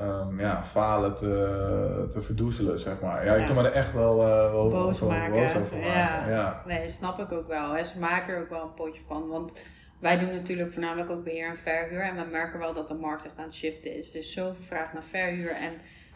[0.00, 3.24] um, ja, falen te, te verdoezelen, zeg maar.
[3.24, 3.46] Ja, ik Ja.
[3.46, 5.32] kan me er echt wel, uh, wel Boos wel maken.
[5.32, 5.92] boos over maken.
[5.92, 6.28] Ja.
[6.28, 6.62] Ja.
[6.66, 7.72] Nee, snap ik ook wel.
[7.72, 7.84] Hè.
[7.84, 9.28] Ze maken er ook wel een potje van.
[9.28, 9.52] Want
[10.00, 12.00] wij doen natuurlijk voornamelijk ook beheer en verhuur.
[12.02, 14.10] En we merken wel dat de markt echt aan het shiften is.
[14.10, 15.50] Dus zoveel vraag naar verhuur.
[15.50, 15.72] En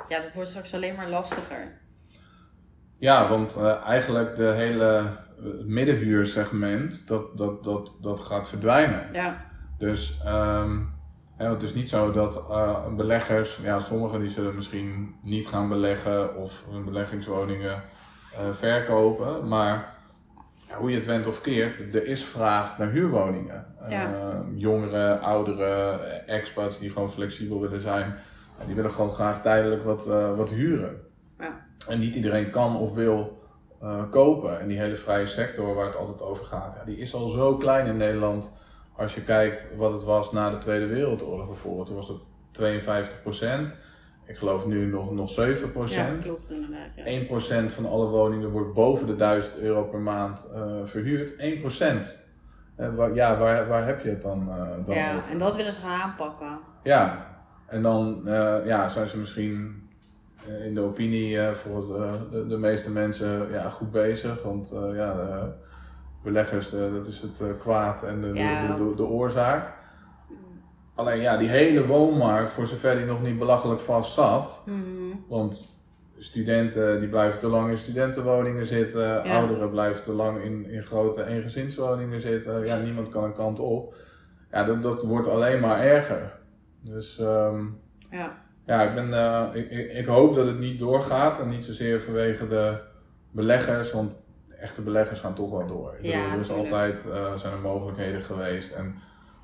[0.09, 1.79] ja, dat wordt straks alleen maar lastiger.
[2.99, 5.03] Ja, want uh, eigenlijk de hele
[5.43, 9.09] het middenhuursegment, dat, dat, dat, dat gaat verdwijnen.
[9.13, 9.45] Ja,
[9.79, 10.97] Dus um,
[11.39, 15.69] hè, het is niet zo dat uh, beleggers, ja, sommigen die zullen misschien niet gaan
[15.69, 17.83] beleggen of hun beleggingswoningen
[18.33, 19.95] uh, verkopen, maar
[20.69, 23.67] ja, hoe je het went of keert, er is vraag naar huurwoningen.
[23.89, 24.13] Ja.
[24.13, 28.15] Uh, jongeren, ouderen, expats die gewoon flexibel willen zijn,
[28.67, 30.05] die willen gewoon graag tijdelijk wat,
[30.37, 31.01] wat huren.
[31.39, 31.67] Ja.
[31.89, 33.43] En niet iedereen kan of wil
[34.11, 34.61] kopen.
[34.61, 37.57] En die hele vrije sector waar het altijd over gaat, ja, die is al zo
[37.57, 38.51] klein in Nederland.
[38.99, 43.23] Als je kijkt wat het was na de Tweede Wereldoorlog bijvoorbeeld, toen was het 52
[43.23, 43.75] procent.
[44.27, 46.25] Ik geloof nu nog, nog 7 procent.
[46.25, 46.89] ja klopt inderdaad.
[46.97, 47.05] Ja.
[47.05, 51.37] 1 procent van alle woningen wordt boven de 1000 euro per maand uh, verhuurd.
[51.37, 52.19] 1 procent.
[52.79, 55.31] Uh, waar, ja, waar, waar heb je het dan, uh, dan ja, over?
[55.31, 56.59] en dat willen ze gaan aanpakken.
[56.83, 57.27] Ja,
[57.67, 58.23] en dan
[58.65, 59.89] ja, zijn ze misschien
[60.65, 61.87] in de opinie voor
[62.31, 64.43] de, de, meeste mensen ja, goed bezig.
[64.43, 65.17] Want ja,
[66.29, 68.67] beleggers, dat is het kwaad en de, Ja.
[68.67, 69.75] de, de, de, oorzaak.
[70.95, 74.63] Alleen ja, die hele woonmarkt, voor zover die nog niet belachelijk vast zat.
[74.65, 75.79] Mm Want
[76.19, 79.03] studenten die blijven te lang in studentenwoningen zitten.
[79.03, 79.39] Ja.
[79.39, 82.67] Ouderen blijven te lang in, in grote eengezinswoningen zitten.
[82.67, 83.95] Ja, niemand kan een kant op.
[84.51, 86.33] Ja, dat, dat wordt alleen maar erger.
[86.81, 88.39] Dus um, Ja.
[88.67, 91.41] ja, ik, ben, uh, ik, ik, ik, hoop dat het niet doorgaat.
[91.41, 92.77] En niet zozeer vanwege de
[93.31, 94.13] beleggers, want
[94.61, 95.95] echte beleggers gaan toch wel door.
[96.01, 98.73] Ik bedoel, er is altijd uh, zijn er mogelijkheden geweest.
[98.73, 98.95] En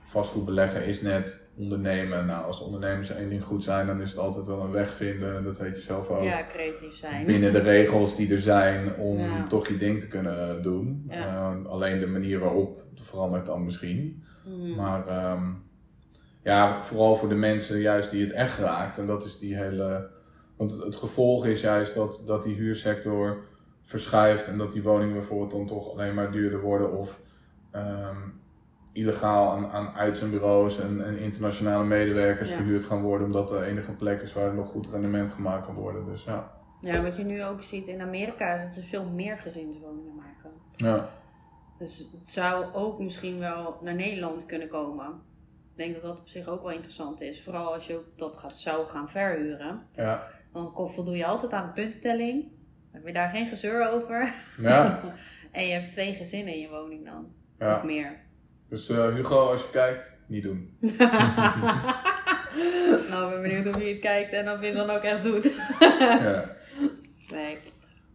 [0.05, 2.27] vastgoed beleggen is net ondernemen.
[2.27, 5.45] Nou, als ondernemers één ding goed zijn, dan is het altijd wel een weg vinden.
[5.45, 6.23] Dat weet je zelf ook.
[6.23, 7.27] ja, creatief zijn.
[7.27, 9.47] Binnen de regels die er zijn om Ja.
[9.47, 11.07] toch je ding te kunnen doen.
[11.09, 11.53] Ja.
[11.53, 14.25] Uh, alleen de manier waarop verandert dan misschien.
[14.45, 14.75] Mhm.
[14.75, 15.63] Maar um,
[16.43, 18.99] ja, vooral voor de mensen juist die het echt raakt.
[18.99, 20.09] En dat is die hele.
[20.57, 23.45] Want het, het gevolg is juist dat, dat die huursector
[23.85, 27.21] verschuift en dat die woningen bijvoorbeeld dan toch alleen maar duurder worden of
[27.75, 28.41] um,
[28.93, 32.57] illegaal aan, aan uitzendbureaus en, en internationale medewerkers Ja.
[32.57, 35.75] verhuurd gaan worden, omdat de enige plek is waar er nog goed rendement gemaakt kan
[35.75, 36.05] worden.
[36.05, 36.53] Dus ja.
[36.81, 40.51] Ja, wat je nu ook ziet in Amerika is dat ze veel meer gezinswoningen maken.
[40.77, 41.09] ja.
[41.79, 45.07] Dus het zou ook misschien wel naar Nederland kunnen komen.
[45.71, 47.43] Ik denk dat dat op zich ook wel interessant is.
[47.43, 49.83] Vooral als je dat gaat, zou gaan verhuren.
[49.93, 50.27] Ja.
[50.53, 52.45] Dan voldoe je altijd aan de puntentelling.
[52.95, 54.33] Heb je daar geen gezeur over.
[54.59, 55.01] Ja.
[55.53, 57.27] en je hebt twee gezinnen in je woning dan.
[57.59, 57.77] ja.
[57.77, 58.17] Of meer.
[58.69, 60.77] Dus uh, Hugo, als je kijkt, niet doen.
[63.11, 65.23] nou, ik ben benieuwd of je het kijkt en of je het dan ook echt
[65.23, 65.51] doet.
[65.99, 66.45] ja.
[67.31, 67.59] nee.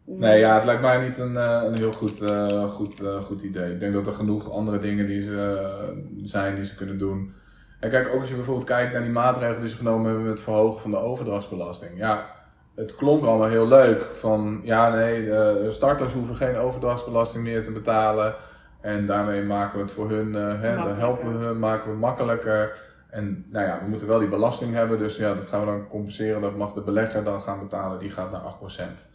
[0.05, 3.41] Nee, ja, het lijkt mij niet een, uh, een heel goed, uh, goed, uh, goed
[3.41, 3.73] idee.
[3.73, 7.33] Ik denk dat er genoeg andere dingen die ze, zijn die ze kunnen doen.
[7.79, 10.33] En kijk, ook als je bijvoorbeeld kijkt naar die maatregelen die ze genomen hebben met
[10.33, 11.97] het verhogen van de overdrachtsbelasting.
[11.97, 12.38] Ja,
[12.79, 14.01] het klonk allemaal heel leuk.
[14.13, 18.35] Van ja, nee, de starters hoeven geen overdrachtsbelasting meer te betalen.
[18.81, 21.89] En daarmee maken we het voor hun, uh, hè, dan helpen we hun, maken we
[21.89, 22.87] het makkelijker.
[23.09, 25.87] En nou ja, we moeten wel die belasting hebben, dus ja, dat gaan we dan
[25.87, 26.41] compenseren.
[26.41, 29.07] Dat mag de belegger dan gaan betalen, die gaat naar 8%.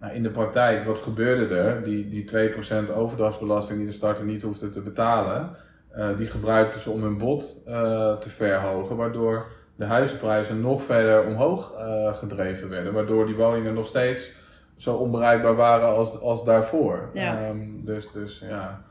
[0.00, 1.82] Nou, in de praktijk, wat gebeurde er?
[1.82, 2.52] Die, die
[2.88, 5.56] 2% overdrachtsbelasting die de starter niet hoefde te betalen,
[5.96, 7.72] uh, die gebruikten ze om hun bod uh,
[8.18, 9.46] te verhogen, waardoor
[9.82, 12.92] de huizenprijzen nog verder omhoog uh, gedreven werden.
[12.92, 14.30] Waardoor die woningen nog steeds
[14.76, 17.08] zo onbereikbaar waren als, als daarvoor.
[17.12, 17.48] Ja.
[17.48, 18.82] Um, dus, dus ja.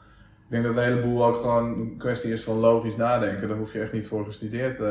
[0.51, 3.47] Ik denk dat een heleboel ook gewoon een kwestie is van logisch nadenken.
[3.47, 4.85] Daar hoef je echt niet voor gestudeerd uh,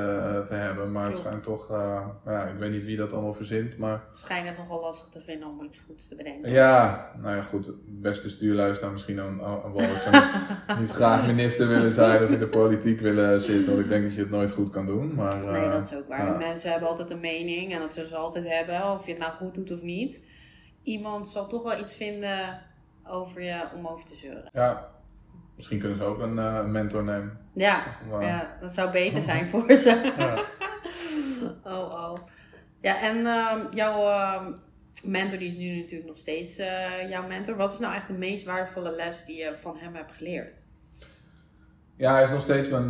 [0.46, 0.92] te hebben.
[0.92, 3.78] Maar het schijnt toch, uh, ja, ik weet niet wie dat allemaal verzint.
[3.78, 4.02] Maar...
[4.14, 6.50] Schijnt het nogal lastig te vinden om iets goeds te bedenken.
[6.50, 9.82] Ja, nou ja goed, het beste stuurluisteraar misschien aan, aan wel.
[9.82, 10.24] Ik zou
[10.80, 13.72] niet graag minister willen zijn of in de politiek willen zitten.
[13.72, 15.14] Want ik denk dat je het nooit goed kan doen.
[15.14, 16.26] Maar, uh, nee, dat is ook waar.
[16.26, 16.38] Ja.
[16.38, 18.92] Mensen hebben altijd een mening en dat zullen ze altijd hebben.
[18.92, 20.24] Of je het nou goed doet of niet.
[20.82, 22.62] Iemand zal toch wel iets vinden
[23.08, 24.50] over je om over te zeuren.
[24.52, 24.98] Ja,
[25.60, 27.38] Misschien kunnen ze ook een, uh, een mentor nemen.
[27.54, 28.22] Ja, wow.
[28.22, 30.12] ja, dat zou beter zijn voor ze.
[30.18, 30.34] Ja.
[31.74, 32.16] oh, oh.
[32.80, 34.46] Ja, en uh, jouw uh,
[35.04, 37.56] mentor die is nu natuurlijk nog steeds uh, jouw mentor.
[37.56, 40.58] Wat is nou echt de meest waardevolle les die je van hem hebt geleerd?
[41.96, 42.88] Ja, hij is nog steeds mijn,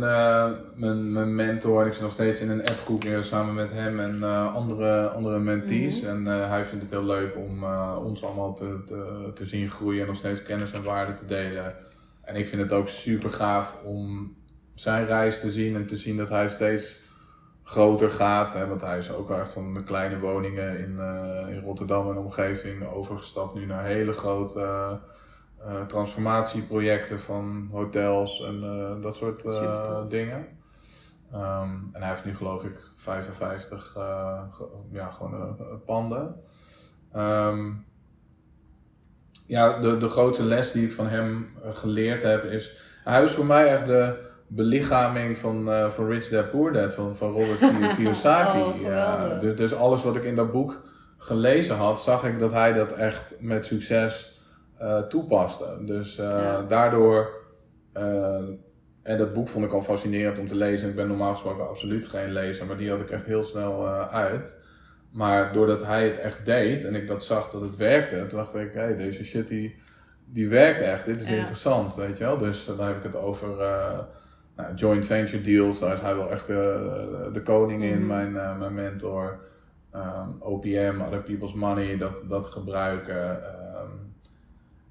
[0.75, 1.87] mijn, mijn mentor.
[1.87, 6.01] Ik zit nog steeds in een appgroep samen met hem en andere, andere mentees.
[6.01, 6.27] Mm -hmm.
[6.27, 7.63] En hij vindt het heel leuk om
[7.95, 11.89] ons allemaal te, te, te zien groeien en nog steeds kennis en waarde te delen.
[12.31, 14.35] En ik vind het ook super gaaf om
[14.75, 16.99] zijn reis te zien en te zien dat hij steeds
[17.63, 18.53] groter gaat.
[18.53, 22.17] Hè, want hij is ook echt van de kleine woningen in, uh, in Rotterdam en
[22.17, 24.93] omgeving overgestapt nu naar hele grote uh,
[25.73, 28.61] uh, transformatieprojecten van hotels en
[29.01, 29.43] dat soort
[30.09, 30.47] dingen.
[31.33, 33.95] Um, en hij heeft nu geloof ik 55
[34.91, 36.35] ja, gewoon panden.
[37.15, 37.85] Um,
[39.51, 42.77] ja, de, de grootste les die ik van hem geleerd heb is.
[43.03, 44.13] Hij is voor mij echt de
[44.47, 48.59] belichaming van, uh, van Rich Dad Poor Dad, van, van Robert Kiyosaki.
[48.59, 50.81] oh, ja, dus, dus alles wat ik in dat boek
[51.17, 54.41] gelezen had, zag ik dat hij dat echt met succes
[54.81, 55.77] uh, toepaste.
[55.85, 56.61] Dus uh, ja.
[56.61, 57.29] daardoor.
[59.03, 60.89] en dat boek vond ik al fascinerend om te lezen.
[60.89, 64.59] Ik ben normaal gesproken absoluut geen lezer, maar die had ik echt heel snel uit.
[65.11, 68.55] Maar doordat hij het echt deed en ik dat zag dat het werkte, toen dacht
[68.55, 69.75] ik, hé, hey, deze shit die,
[70.25, 71.35] die werkt echt, dit is ja.
[71.35, 72.37] interessant, weet je wel.
[72.37, 73.99] Dus dan heb ik het over uh,
[74.55, 76.55] nou, joint venture deals, daar is hij wel echt uh,
[77.33, 78.07] de koning in, mm -hmm.
[78.07, 79.39] mijn, uh, mijn mentor.
[79.95, 83.29] Um, OPM, Other People's Money, dat, dat gebruiken.
[83.29, 84.13] Um,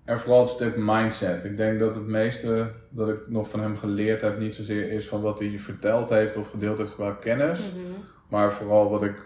[0.05, 1.45] en vooral het stuk mindset.
[1.45, 5.09] Ik denk dat het meeste dat ik nog van hem geleerd heb, niet zozeer is
[5.09, 8.05] van wat hij verteld heeft of gedeeld heeft qua kennis, mm -hmm.
[8.29, 9.23] maar vooral wat ik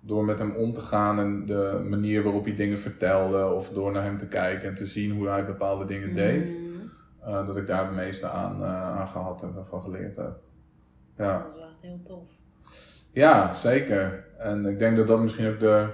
[0.00, 3.92] door met hem om te gaan en de manier waarop hij dingen vertelde, of door
[3.92, 6.90] naar hem te kijken en te zien hoe hij bepaalde dingen deed, Mm.
[7.24, 10.38] uh, dat ik daar het meeste aan, uh, aan gehad heb en van geleerd heb.
[11.16, 11.32] Ja.
[11.38, 12.24] Dat is echt heel tof.
[13.12, 14.24] ja, zeker.
[14.38, 15.88] En ik denk dat dat misschien ook de,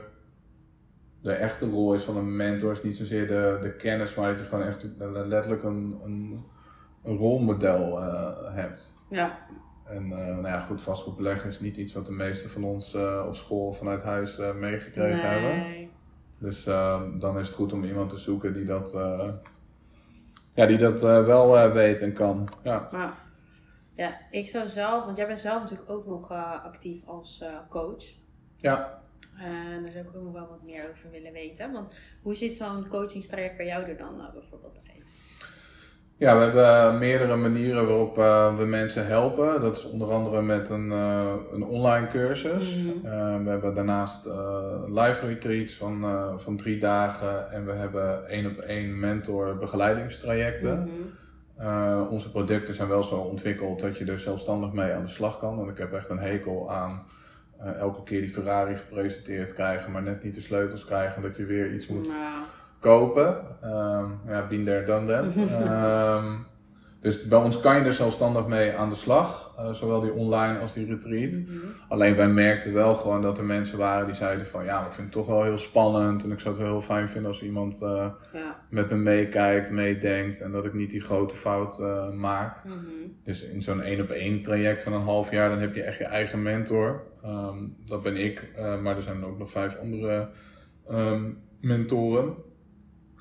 [1.20, 4.38] de echte rol is van een mentor, is niet zozeer de, de kennis, maar dat
[4.38, 4.86] je gewoon echt
[5.26, 6.38] letterlijk een, een,
[7.04, 8.94] een rolmodel uh, hebt.
[9.10, 9.38] Ja.
[9.84, 12.94] En uh, nou ja, goed, vastgoed beleggen is niet iets wat de meesten van ons
[12.94, 15.40] uh, op school vanuit huis uh, meegekregen nee.
[15.40, 15.90] hebben.
[16.38, 16.64] Dus
[17.18, 18.92] dan is het goed om iemand te zoeken die dat,
[20.54, 22.48] ja, die dat wel weet en kan.
[22.62, 22.88] Ja.
[22.92, 23.14] Maar
[23.94, 26.30] ja, ik zou zelf, want jij bent zelf natuurlijk ook nog
[26.64, 28.04] actief als coach.
[28.56, 29.02] Ja.
[29.38, 31.72] En daar zou ik ook nog wel wat meer over willen weten.
[31.72, 35.20] Want hoe ziet zo'n coachingstraject bij jou er dan bijvoorbeeld uit?
[36.16, 39.60] Ja, we hebben meerdere manieren waarop uh, we mensen helpen.
[39.60, 42.76] Dat is onder andere met een, uh, een online cursus.
[42.76, 43.12] Mm -hmm.
[43.12, 44.24] uh, we hebben daarnaast
[44.86, 46.04] live retreats van,
[46.36, 47.50] van drie dagen.
[47.50, 50.78] En we hebben één op één mentor begeleidingstrajecten.
[50.78, 50.90] Mm
[51.56, 52.08] -hmm.
[52.08, 55.56] onze producten zijn wel zo ontwikkeld dat je er zelfstandig mee aan de slag kan.
[55.56, 57.02] Want ik heb echt een hekel aan
[57.78, 61.22] elke keer die Ferrari gepresenteerd krijgen, maar net niet de sleutels krijgen.
[61.22, 62.08] Dat je weer iets moet...
[62.08, 62.44] Nou
[62.84, 63.36] kopen.
[63.64, 65.36] Um, ja, been there, done that.
[65.36, 66.46] um,
[67.04, 70.58] dus bij ons kan je er zelfstandig mee aan de slag, uh, zowel die online
[70.58, 71.32] als die retreat.
[71.32, 71.60] Mm -hmm.
[71.88, 75.06] Alleen wij merkten wel gewoon dat er mensen waren die zeiden van ja, ik vind
[75.06, 77.82] het toch wel heel spannend en ik zou het wel heel fijn vinden als iemand
[77.82, 78.60] uh, ja.
[78.70, 82.64] met me meekijkt, meedenkt en dat ik niet die grote fout uh, maak.
[82.64, 83.16] Mm -hmm.
[83.24, 85.98] Dus in zo'n één op één traject van een half jaar, dan heb je echt
[85.98, 87.02] je eigen mentor.
[87.24, 90.28] Um, dat ben ik, maar er zijn ook nog vijf andere
[91.60, 92.34] mentoren.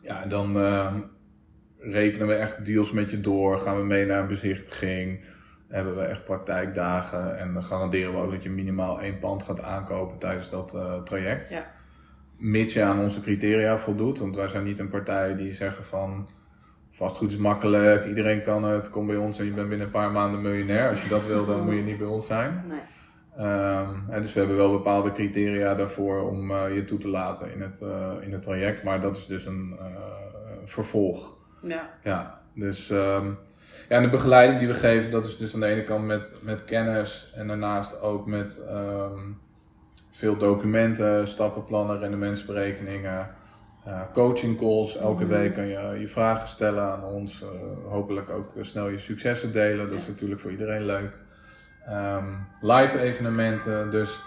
[0.04, 0.96] Ja, en dan uh,
[1.78, 3.60] rekenen we echt deals met je door.
[3.60, 5.26] Gaan we mee naar een bezichtiging.
[5.68, 9.62] hebben we echt praktijkdagen en dan garanderen we ook dat je minimaal één pand gaat
[9.62, 11.50] aankopen tijdens dat eh, traject.
[11.50, 11.72] Ja.
[12.38, 16.28] Mits je aan onze criteria voldoet, want wij zijn niet een partij die zeggen van
[16.92, 20.12] vastgoed is makkelijk, iedereen kan het, kom bij ons en je bent binnen een paar
[20.12, 20.90] maanden miljonair.
[20.90, 22.64] Als je dat wil, dan moet je niet bij ons zijn.
[22.68, 22.80] Nee.
[23.38, 27.62] Ehm, dus we hebben wel bepaalde criteria daarvoor om eh, je toe te laten in
[27.62, 29.86] het, eh, in het traject, maar dat is dus een eh,
[30.66, 31.34] vervolg.
[31.62, 31.90] Ja.
[32.04, 33.26] Ja, dus ehm,
[33.90, 36.34] ja, en de begeleiding die we geven, dat is dus aan de ene kant met,
[36.42, 39.20] met kennis en daarnaast ook met ehm,
[40.12, 43.28] veel documenten, stappenplannen, rendementsberekeningen,
[44.14, 44.98] coaching calls.
[44.98, 45.34] Elke Mhm.
[45.34, 47.44] week kan je je vragen stellen aan ons,
[47.88, 51.12] hopelijk ook snel je successen delen, dat is natuurlijk voor iedereen leuk.
[51.86, 52.26] Ehm,
[52.62, 54.22] live evenementen, dus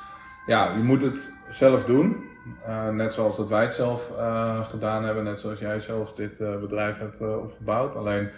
[0.46, 2.24] ja, je moet het zelf doen.
[2.68, 6.40] Uh, net zoals dat wij het zelf uh, gedaan hebben, net zoals jij zelf dit
[6.40, 7.94] uh, bedrijf hebt opgebouwd.
[7.94, 8.30] Alleen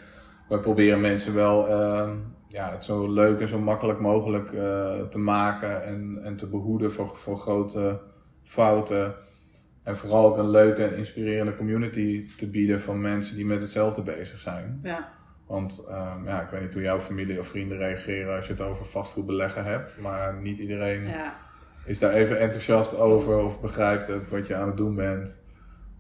[0.48, 2.16] wij proberen mensen wel ehm,
[2.48, 4.50] ja, het zo leuk en zo makkelijk mogelijk
[5.11, 8.00] te maken en, en te behoeden voor, voor grote
[8.44, 9.14] fouten.
[9.83, 14.02] En vooral ook een leuke en inspirerende community te bieden van mensen die met hetzelfde
[14.02, 14.81] bezig zijn.
[14.83, 15.09] Ja.
[15.48, 18.62] Want um, ja, ik weet niet hoe jouw familie of vrienden reageren als je het
[18.62, 21.37] over vastgoed beleggen hebt, maar niet iedereen Ja.
[21.84, 25.38] is daar even enthousiast over of begrijpt het wat je aan het doen bent.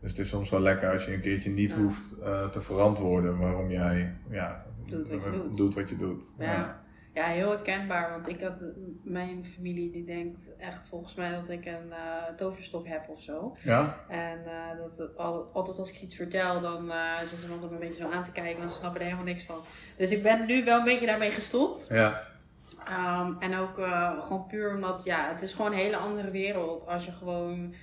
[0.00, 1.76] Dus het is soms wel lekker als je een keertje niet Ja.
[1.76, 5.56] hoeft uh, te verantwoorden waarom jij ja, Doet wat je doet.
[5.56, 6.34] doet wat je doet.
[6.38, 6.80] Ja.
[7.18, 8.10] Ja, heel herkenbaar.
[8.10, 8.64] Want ik had
[9.02, 13.56] mijn familie die denkt echt volgens mij dat ik een uh, toverstok heb of zo.
[13.62, 14.04] Ja?
[14.08, 17.70] En uh, dat het, al, altijd als ik iets vertel, dan uh, zitten ze altijd
[17.72, 18.60] een beetje zo aan te kijken.
[18.60, 19.60] Dan snappen er helemaal niks van.
[19.96, 21.86] Dus ik ben nu wel een beetje daarmee gestopt.
[21.88, 22.26] Ja.
[22.88, 23.74] Um, en ook
[24.20, 27.74] gewoon puur omdat, ja, het is gewoon een hele andere wereld als je gewoon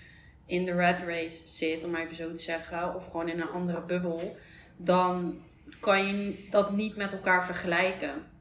[0.46, 3.50] in de red race zit, om maar even zo te zeggen, of gewoon in een
[3.50, 4.38] andere bubbel,
[4.78, 5.40] dan
[5.80, 8.34] kan je dat niet met elkaar vergelijken.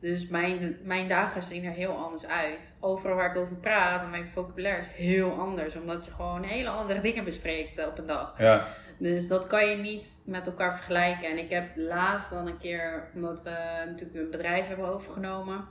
[0.00, 2.76] Dus mijn, mijn dagen zien er heel anders uit.
[2.80, 6.68] Overal waar ik over praat, en mijn vocabulaire is heel anders, omdat je gewoon hele
[6.68, 8.34] andere dingen bespreekt uh, op een dag.
[8.38, 8.66] Ja.
[8.98, 11.30] Dus dat kan je niet met elkaar vergelijken.
[11.30, 15.68] En ik heb laatst dan een keer, omdat we natuurlijk een bedrijf hebben overgenomen,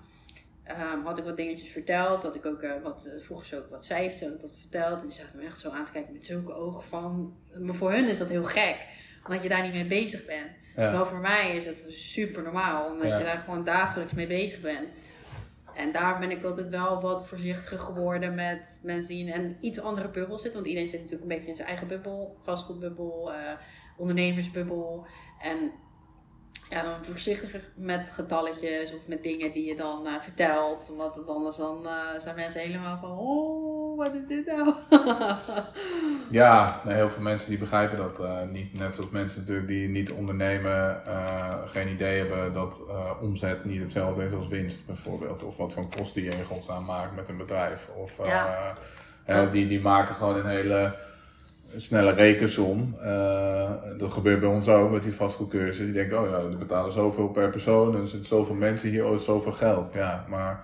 [0.94, 2.22] um, had ik wat dingetjes verteld.
[2.22, 5.02] Dat ik ook uh, wat, uh, vroeg ze ook wat had ik dat verteld.
[5.02, 7.38] En die zaten me echt zo aan te kijken met zulke ogen van.
[7.60, 8.86] Maar voor hun is dat heel gek,
[9.30, 10.50] omdat je daar niet mee bezig bent.
[10.76, 10.88] Ja.
[10.88, 13.18] Terwijl voor mij is het super normaal, omdat ja.
[13.18, 14.88] je daar gewoon dagelijks mee bezig bent.
[15.76, 19.80] En daar ben ik altijd wel wat voorzichtiger geworden met mensen die in een iets
[19.80, 20.54] andere bubbel zitten.
[20.54, 23.38] Want iedereen zit natuurlijk een beetje in zijn eigen bubbel, vastgoedbubbel, uh,
[23.98, 25.08] ondernemersbubbel.
[25.42, 25.72] En
[26.70, 30.90] ja, dan voorzichtiger met getalletjes of met dingen die je dan uh, vertelt.
[30.92, 34.74] Omdat het anders dan uh, zijn mensen helemaal van, oh, wat is dit nou?
[36.42, 38.80] ja, nou, heel veel mensen die begrijpen dat uh, niet.
[38.80, 41.02] Net zoals mensen natuurlijk die niet ondernemen,
[41.66, 42.80] geen idee hebben dat
[43.22, 45.44] omzet niet hetzelfde is als winst bijvoorbeeld.
[45.44, 47.88] Of wat voor kosten je in godsnaam maakt met een bedrijf.
[47.96, 49.46] Of ja.
[49.52, 50.96] die, die maken gewoon een hele
[51.76, 52.96] snelle rekensom.
[53.02, 55.86] Uh, dat gebeurt bij ons ook met die vastgoedcursus.
[55.86, 59.06] Die denken, oh ja, die betalen zoveel per persoon en er zitten zoveel mensen hier,
[59.06, 59.94] oh, is zoveel geld.
[59.94, 60.64] Ja, maar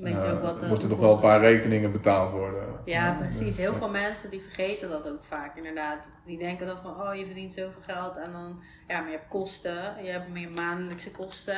[0.00, 2.64] uh, wat, er moeten nog wel een paar rekeningen betaald worden.
[2.84, 3.56] Ja, precies.
[3.56, 6.10] Heel veel mensen die vergeten dat ook vaak inderdaad.
[6.26, 9.28] Die denken dan van, oh je verdient zoveel geld en dan, ja, maar je hebt
[9.28, 10.04] kosten.
[10.04, 11.54] Je hebt meer maandelijkse kosten.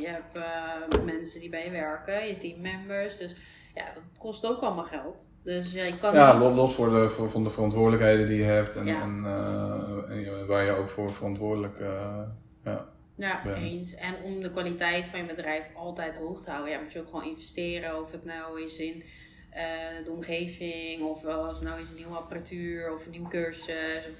[0.00, 3.16] Je hebt uh, mensen die bij je werken, je teammembers.
[3.16, 3.36] Dus
[3.74, 5.22] ja, dat kost ook allemaal geld.
[5.44, 8.44] Dus ja, je kan ja, los, los voor de, voor, van de verantwoordelijkheden die je
[8.44, 9.00] hebt en, Ja.
[9.02, 12.22] en, uh, en waar je ook voor verantwoordelijk uh,
[12.64, 13.56] ja, Ja, bent.
[13.56, 13.94] eens.
[13.94, 17.08] En om de kwaliteit van je bedrijf altijd hoog te houden, ja, moet je ook
[17.08, 18.02] gewoon investeren.
[18.02, 19.04] Of het nou is in
[19.50, 23.28] eh, de omgeving, of wel als het nou is een nieuwe apparatuur, of een nieuwe
[23.28, 24.08] cursus.
[24.12, 24.18] Of,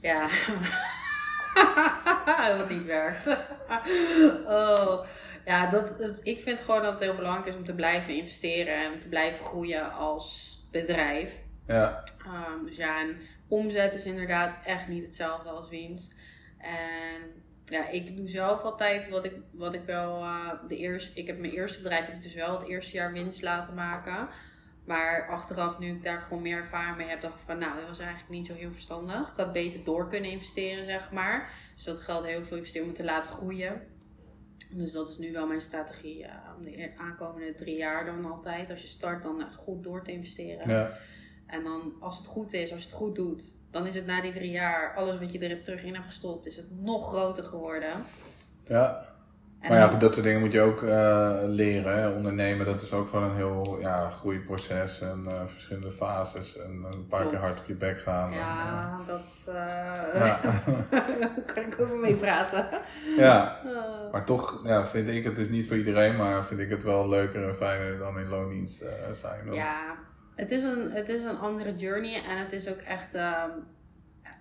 [0.00, 0.28] ja,
[2.58, 3.26] wat niet werkt.
[4.46, 5.00] oh.
[5.44, 8.74] Ja, dat, dat, ik vind gewoon dat het heel belangrijk is om te blijven investeren
[8.74, 11.32] en te blijven groeien als bedrijf.
[11.66, 13.16] Ja, Um, dus ja, en
[13.48, 16.14] omzet is inderdaad echt niet hetzelfde als winst.
[16.58, 17.20] En
[17.64, 21.38] ja, ik doe zelf altijd wat ik, wat ik wel uh, de eerste, ik heb
[21.38, 24.28] mijn eerste bedrijf heb ik dus wel het eerste jaar winst laten maken.
[24.84, 27.88] Maar achteraf, nu ik daar gewoon meer ervaring mee heb, dacht ik van nou, dat
[27.88, 29.28] was eigenlijk niet zo heel verstandig.
[29.28, 31.50] Ik had beter door kunnen investeren, zeg maar.
[31.74, 33.82] Dus dat geld heel veel investeren om te laten groeien.
[34.74, 38.70] Dus dat is nu wel mijn strategie uh, om de aankomende drie jaar dan altijd.
[38.70, 40.70] Als je start, dan uh, goed door te investeren.
[40.70, 40.98] ja,
[41.46, 44.20] En dan als het goed is, als je het goed doet, dan is het na
[44.20, 47.44] die drie jaar, alles wat je er terug in hebt gestopt, is het nog groter
[47.44, 47.92] geworden.
[48.66, 49.10] ja.
[49.62, 51.96] En Maar ja, dat soort dingen moet je ook eh, leren.
[51.98, 52.10] Hè.
[52.10, 56.58] Ondernemen, dat is ook gewoon een heel ja, groeiproces en eh, verschillende fases.
[56.58, 58.32] En een paar keer hard op je bek gaan.
[58.32, 60.38] Ja, dat eh Ja.
[61.54, 62.66] kan ik over mee praten.
[63.16, 63.60] ja,
[64.12, 67.08] maar toch ja, vind ik het is niet voor iedereen, maar vind ik het wel
[67.08, 68.84] leuker en fijner dan in loondienst
[69.14, 69.44] zijn.
[69.44, 69.94] Want- ja,
[70.34, 73.14] het is, een, het is een andere journey en het is ook echt.
[73.14, 73.50] ehm,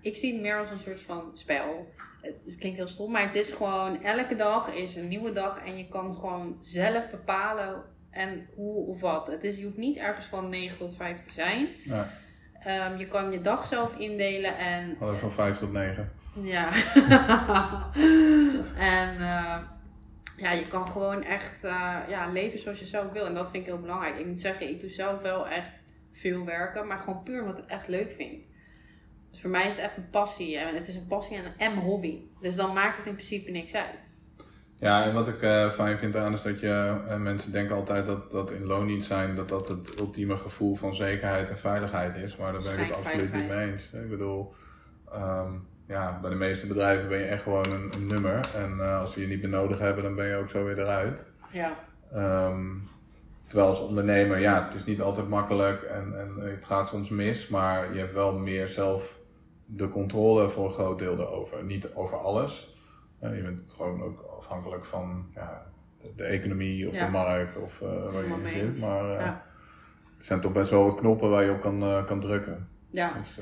[0.01, 1.93] ik zie het meer als een soort van spel.
[2.21, 5.77] Het, klinkt heel stom, maar het is gewoon elke dag is een nieuwe dag en
[5.77, 9.27] je kan gewoon zelf bepalen en hoe of wat.
[9.27, 11.67] Het is, je hoeft niet ergens van 9 tot 5 te zijn.
[11.83, 12.09] Ja,
[12.63, 16.11] Ehm, je kan je dag zelf indelen en hadden we van 5 tot 9.
[16.41, 16.73] Ja.
[18.95, 19.57] en eh,
[20.37, 23.25] ja, je kan gewoon echt eh, ja, leven zoals je zelf wil.
[23.25, 24.17] En dat vind ik heel belangrijk.
[24.17, 27.63] Ik moet zeggen, ik doe zelf wel echt veel werken, maar gewoon puur omdat ik
[27.63, 28.50] het echt leuk vind.
[29.31, 30.57] Dus voor mij is het echt een passie.
[30.57, 32.19] En het is een passie en, en mijn hobby.
[32.41, 34.09] Dus dan maakt het in principe niks uit.
[34.75, 38.05] Ja, en wat ik eh, fijn vind aan is dat je, eh, mensen denken altijd
[38.05, 42.35] dat, dat in loondienst zijn, dat dat het ultieme gevoel van zekerheid en veiligheid is.
[42.35, 43.91] Maar daar ben ik het absoluut niet mee eens.
[43.93, 44.53] Ik bedoel,
[45.11, 45.51] ehm,
[45.87, 48.49] ja, bij de meeste bedrijven ben je echt gewoon een, een nummer.
[48.55, 50.79] En eh, als we je niet meer nodig hebben, dan ben je ook zo weer
[50.79, 51.25] eruit.
[51.51, 51.75] Ja,
[52.11, 52.67] Ehm,
[53.47, 57.47] terwijl als ondernemer, ja, het is niet altijd makkelijk en, en het gaat soms mis,
[57.47, 59.19] maar je hebt wel meer zelf
[59.75, 61.63] de controle voor een groot deel erover.
[61.63, 62.75] Niet over alles.
[63.19, 65.65] Je bent gewoon ook afhankelijk van ja,
[66.01, 67.05] de, de economie of Ja.
[67.05, 68.79] de markt of eh, waar je in mee zit.
[68.79, 69.45] Maar eh, Ja.
[70.17, 72.69] er zijn toch best wel wat knoppen waar je op kan, eh, kan drukken.
[72.89, 73.13] ja.
[73.17, 73.39] Dus,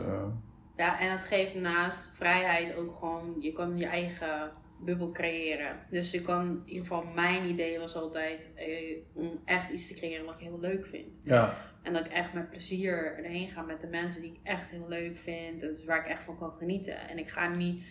[0.76, 5.80] Ja, en het geeft naast vrijheid ook gewoon, je kan je eigen bubbel creëren.
[5.90, 9.94] Dus je kan, in ieder geval mijn idee was altijd eh, om echt iets te
[9.94, 11.20] creëren wat ik heel leuk vind.
[11.24, 14.70] ja, En dat ik echt met plezier erheen ga met de mensen die ik echt
[14.70, 15.62] heel leuk vind.
[15.62, 17.10] Dus waar ik echt van kan genieten.
[17.10, 17.84] En ik ga niet,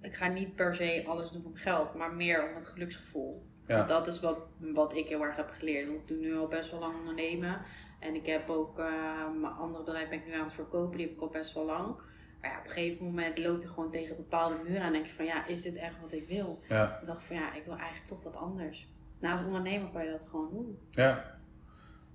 [0.00, 3.48] ik ga niet per se alles doen om geld, maar meer om het geluksgevoel.
[3.66, 3.76] Ja.
[3.76, 5.86] Want Dat is wat, wat ik heel erg heb geleerd.
[5.86, 7.62] Want ik doe nu al best wel lang ondernemen.
[8.00, 10.96] En ik heb ook eh, mijn andere bedrijf ben ik nu aan het verkopen.
[10.96, 11.94] Die heb ik al best wel lang.
[12.40, 14.82] Maar ja, op een gegeven moment loop je gewoon tegen bepaalde muren.
[14.82, 16.60] En denk je van ja, is dit echt wat ik wil?
[16.68, 18.88] ja, Ik dacht van ja, ik wil eigenlijk toch wat anders.
[19.20, 20.78] Nou, als ondernemer kan je dat gewoon doen.
[20.90, 21.38] ja.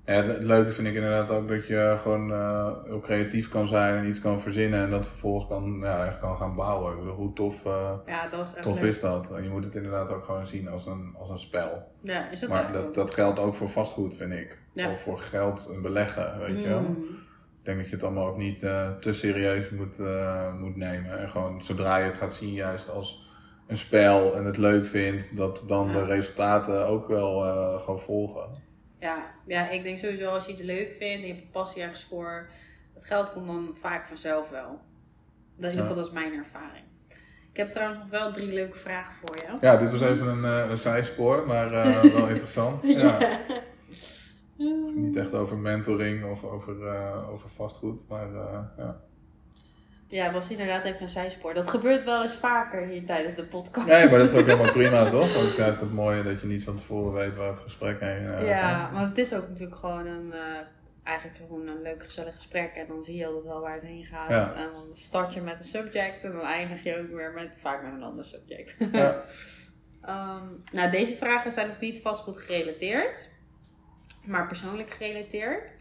[0.05, 3.95] Ja, het leuke vind ik inderdaad ook dat je gewoon eh, heel creatief kan zijn
[3.95, 6.91] en iets kan verzinnen en dat vervolgens kan, ja, echt kan gaan bouwen.
[6.93, 8.89] Ik bedoel, hoe tof, eh, Ja, dat is tof leuk.
[8.89, 9.32] is dat?
[9.32, 11.91] En je moet het inderdaad ook gewoon zien als een, als een spel.
[12.01, 14.57] Ja, is dat Maar dat, dat geldt ook voor vastgoed, vind ik.
[14.73, 14.91] Ja.
[14.91, 16.95] Of voor geld en beleggen, weet je wel.
[17.66, 21.20] Ik denk dat je het allemaal ook niet eh, te serieus moet, eh, moet nemen.
[21.20, 23.30] En gewoon zodra je het gaat zien juist als
[23.68, 25.93] een spel en het leuk vindt, dat dan Ja.
[25.93, 28.49] de resultaten ook wel eh, gewoon volgen.
[28.99, 31.82] Ja, ja, ik denk sowieso als je iets leuk vindt en je hebt een passie
[31.82, 32.49] ergens voor,
[32.93, 34.70] het geld komt dan vaak vanzelf wel.
[34.70, 34.80] Dat,
[35.57, 36.86] in ieder geval, dat is mijn ervaring.
[37.51, 39.57] Ik heb trouwens nog wel drie leuke vragen voor je.
[39.61, 42.84] Ja, dit was even een, een zijspoor, maar wel interessant.
[42.84, 43.18] Ja.
[44.95, 49.01] Niet echt over mentoring of over, eh, over vastgoed, maar eh, ja.
[50.08, 51.53] Ja, was inderdaad even een zijspoor.
[51.53, 53.88] Dat gebeurt wel eens vaker hier tijdens de podcast.
[53.88, 55.34] Nee, maar dat is ook helemaal prima, toch?
[55.34, 57.99] Want het is juist het mooie dat je niet van tevoren weet waar het gesprek
[57.99, 58.91] heen eh, Ja, gaat.
[58.91, 60.34] want het is ook natuurlijk gewoon een,
[61.03, 62.74] eigenlijk gewoon een leuk gezellig gesprek.
[62.76, 64.30] En dan zie je altijd wel waar het heen gaat.
[64.30, 64.53] Ja.
[64.56, 67.84] En dan start je met een subject en dan eindig je ook weer met vaak
[67.84, 68.86] met een ander subject.
[68.91, 69.24] Ja.
[70.06, 73.30] Ehm, nou, deze vragen zijn nog niet vastgoed gerelateerd,
[74.28, 75.76] maar persoonlijk gerelateerd.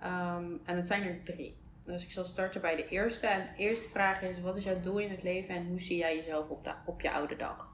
[0.00, 1.56] Ehm, en het zijn er drie.
[1.84, 3.26] Dus ik zal starten bij de eerste.
[3.26, 5.96] En de eerste vraag is: wat is jouw doel in het leven en hoe zie
[5.96, 7.68] jij jezelf op, de, op je oude dag?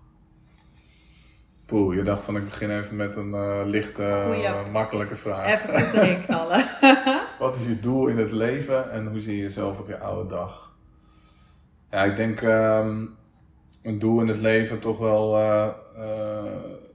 [1.66, 5.52] Poeh, je dacht van ik begin even met een eh, lichte, makkelijke vraag.
[5.52, 6.64] Even goed erin knallen.
[7.38, 10.28] Wat is je doel in het leven en hoe zie je jezelf op je oude
[10.28, 10.76] dag?
[11.90, 13.06] Ja, ik denk ehm,
[13.82, 15.68] een doel in het leven toch wel eh,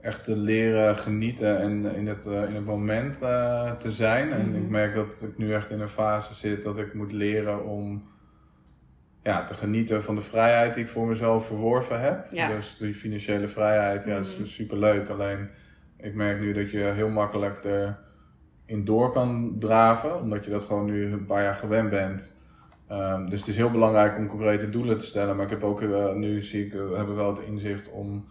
[0.01, 4.31] echt te leren genieten en in het, eh, in het moment eh, te zijn.
[4.31, 4.55] En Mhm.
[4.63, 8.03] ik merk dat ik nu echt in een fase zit dat ik moet leren om
[9.23, 12.27] ja, te genieten van de vrijheid die ik voor mezelf verworven heb.
[12.31, 12.47] Ja.
[12.55, 14.21] Dus die financiële vrijheid, ja, Mhm.
[14.43, 15.09] is super leuk.
[15.09, 15.49] Alleen
[15.97, 17.65] ik merk nu dat je heel makkelijk
[18.67, 22.37] erin door kan draven, omdat je dat gewoon nu een paar jaar gewend bent.
[22.87, 25.35] Ehm, dus het is heel belangrijk om concrete doelen te stellen.
[25.35, 28.25] Maar ik heb ook eh, nu zie ik, eh, we hebben wel het inzicht om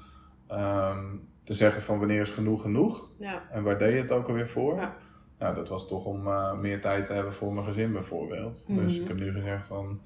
[0.48, 1.04] ehm,
[1.44, 3.10] te zeggen van wanneer is genoeg genoeg.
[3.18, 3.42] ja.
[3.50, 4.76] En waar deed je het ook alweer voor?
[4.76, 4.94] Ja.
[5.38, 8.64] Nou, dat was toch om eh, meer tijd te hebben voor mijn gezin bijvoorbeeld.
[8.68, 9.02] Dus Mhm.
[9.02, 10.00] ik heb nu gezegd van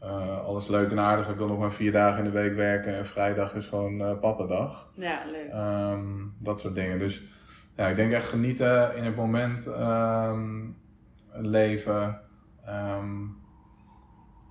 [0.00, 1.28] eh, alles leuk en aardig.
[1.28, 4.18] Ik wil nog maar vier dagen in de week werken en vrijdag is gewoon eh
[4.20, 4.88] pappendag.
[4.94, 5.50] ja, leuk.
[5.50, 6.02] Ehm,
[6.40, 6.98] dat soort dingen.
[6.98, 7.22] Dus
[7.76, 10.60] ja, ik denk echt genieten in het moment, ehm,
[11.32, 12.20] leven.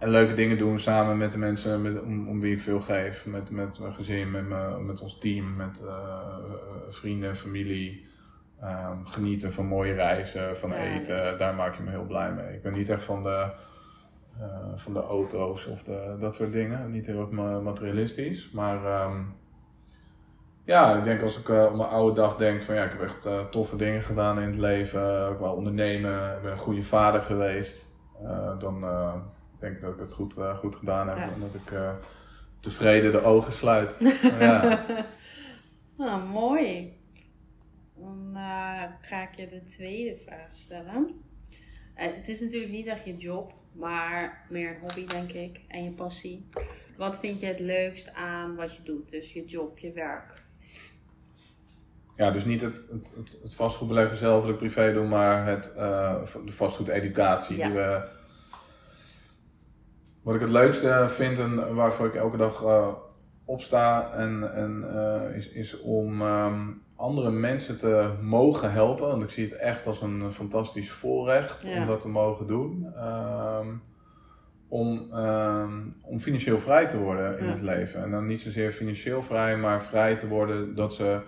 [0.03, 3.25] En leuke dingen doen samen met de mensen met, om, om wie ik veel geef.
[3.25, 6.37] Met, met mijn gezin, met, mijn, met ons team, met uh,
[6.89, 8.05] vrienden, familie.
[8.63, 12.53] Um, genieten van mooie reizen, van eten, daar maak je me heel blij mee.
[12.53, 13.51] Ik ben niet echt van de,
[14.39, 14.45] uh,
[14.75, 16.91] van de auto's of de, dat soort dingen.
[16.91, 18.51] Niet heel erg materialistisch.
[18.51, 19.35] Maar um,
[20.65, 23.01] ja, ik denk als ik uh, op mijn oude dag denk van ja, ik heb
[23.01, 25.31] echt uh, toffe dingen gedaan in het leven.
[25.31, 27.85] Ik wou ondernemen, ik ben een goede vader geweest.
[28.59, 28.83] dan
[29.63, 31.17] denk dat ik het goed, goed gedaan heb.
[31.17, 31.71] En dat ik
[32.59, 33.95] tevreden de ogen sluit.
[34.39, 34.85] ja.
[35.97, 36.93] Nou, mooi.
[37.95, 41.21] Dan uh, ga ik je de tweede vraag stellen.
[41.93, 45.91] Het is natuurlijk niet echt je job, maar meer een hobby, denk ik, en je
[45.91, 46.49] passie.
[46.97, 49.09] Wat vind je het leukst aan wat je doet?
[49.09, 50.41] Dus je job, je werk.
[52.15, 52.75] Ja, dus niet het,
[53.15, 55.63] het, het vastgoedbeleggen zelf, ik privé doe, maar het,
[56.45, 57.57] de vastgoededucatie.
[57.57, 57.65] Ja.
[57.65, 58.07] Die we,
[60.23, 62.63] wat ik het leukste vind en waarvoor ik elke dag
[63.45, 64.85] opsta en, en
[65.35, 69.07] is, is om um, andere mensen te mogen helpen.
[69.07, 72.93] Want ik zie het echt als een fantastisch voorrecht om dat te mogen doen.
[72.95, 73.67] Ehm,
[74.67, 78.03] om, ehm, om financieel vrij te worden in het leven.
[78.03, 81.19] En dan niet zozeer financieel vrij, maar vrij te worden dat ze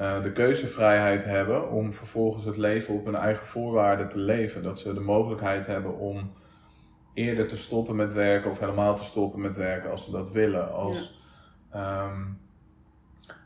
[0.00, 4.62] uh, de keuzevrijheid hebben om vervolgens het leven op hun eigen voorwaarden te leven.
[4.62, 6.32] Dat ze de mogelijkheid hebben om
[7.14, 10.72] eerder te stoppen met werken of helemaal te stoppen met werken als ze dat willen.
[10.72, 11.20] Als,
[11.74, 12.38] um,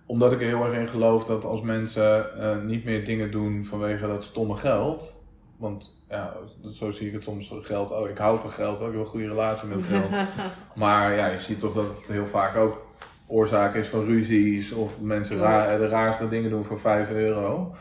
[0.07, 3.65] omdat ik er heel erg in geloof dat als mensen uh, niet meer dingen doen
[3.65, 5.15] vanwege dat stomme geld.
[5.57, 6.37] Want ja,
[6.73, 7.53] zo zie ik het soms.
[7.61, 10.11] Geld, oh, ik hou van geld, ook ik heb een goede relatie met geld.
[10.75, 12.87] maar ja, je ziet toch dat het heel vaak ook
[13.27, 14.73] oorzaak is van ruzies.
[14.73, 17.75] Of mensen raar, de raarste dingen doen voor 5 euro.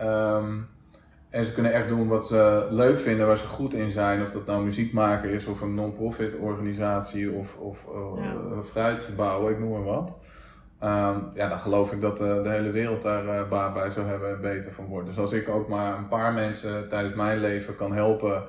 [0.00, 0.68] Um,
[1.36, 4.22] en ze kunnen echt doen wat ze leuk vinden, waar ze goed in zijn.
[4.22, 8.62] Of dat nou muziek maken is, of een non-profit organisatie, of, of uh, ja.
[8.62, 10.18] fruit bouwen, ik noem maar wat.
[10.82, 14.06] Um, ja, dan geloof ik dat de, de hele wereld daar uh, baat bij zou
[14.06, 15.06] hebben en beter van wordt.
[15.06, 18.42] Dus als ik ook maar een paar mensen tijdens mijn leven kan helpen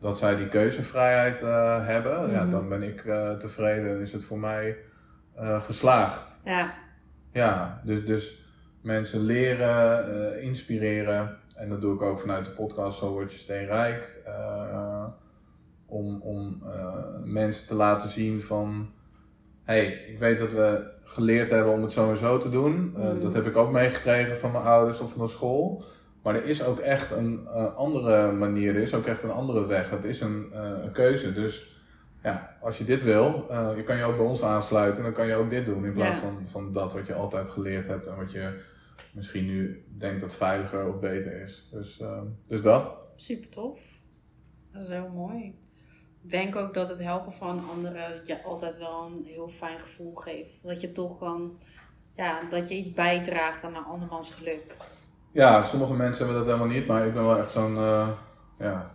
[0.00, 2.34] dat zij die keuzevrijheid uh, hebben, mm -hmm.
[2.34, 2.50] ja, mhm.
[2.50, 4.76] dan ben ik uh, tevreden en is het voor mij
[5.60, 6.38] geslaagd.
[6.44, 6.74] Ja.
[7.32, 8.42] Ja, dus, dus
[8.80, 11.36] mensen leren, inspireren.
[11.54, 14.22] En dat doe ik ook vanuit de podcast Zo Word Je Steenrijk.
[15.86, 16.62] om om
[17.24, 18.90] mensen te laten zien van,
[19.64, 22.94] hey, ik weet dat we geleerd hebben om het zo en zo te doen.
[22.98, 25.84] Uh, Dat heb ik ook meegekregen van mijn ouders of van de school.
[26.22, 29.66] Maar er is ook echt een uh, andere manier, er is ook echt een andere
[29.66, 29.90] weg.
[29.90, 31.32] Het is een, uh, een keuze.
[31.32, 31.82] Dus
[32.22, 33.46] ja, als je dit wil,
[33.76, 35.84] je kan je ook bij ons aansluiten en dan kan je ook dit doen.
[35.84, 36.20] In plaats ja.
[36.20, 38.60] van, van dat wat je altijd geleerd hebt en wat je
[39.12, 41.68] misschien nu denkt dat veiliger of beter is.
[41.72, 42.02] Dus,
[42.46, 42.96] dus dat.
[43.14, 43.80] Super tof.
[44.72, 45.54] Dat is heel mooi.
[46.22, 50.14] Ik denk ook dat het helpen van anderen je altijd wel een heel fijn gevoel
[50.14, 50.62] geeft.
[50.62, 51.58] Dat je toch kan,
[52.16, 54.76] ja, dat je iets bijdraagt aan een andermans geluk.
[55.32, 58.08] Ja, sommige mensen hebben dat helemaal niet, maar ik ben wel echt zo'n, uh,
[58.58, 58.94] ja,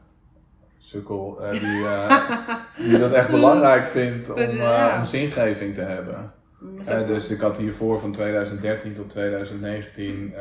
[0.77, 2.55] sukkel uh, die, uh,
[2.89, 4.61] die dat echt belangrijk vindt om,
[4.97, 6.33] om zingeving te hebben.
[7.07, 10.31] Dus ik had hiervoor van 2013 tot 2019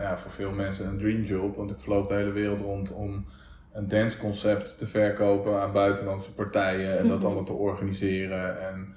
[0.00, 3.26] ja, voor veel mensen een dreamjob, want ik vloog de hele wereld rond om
[3.74, 8.68] een danceconcept te verkopen aan buitenlandse partijen en dat allemaal te organiseren.
[8.68, 8.94] En,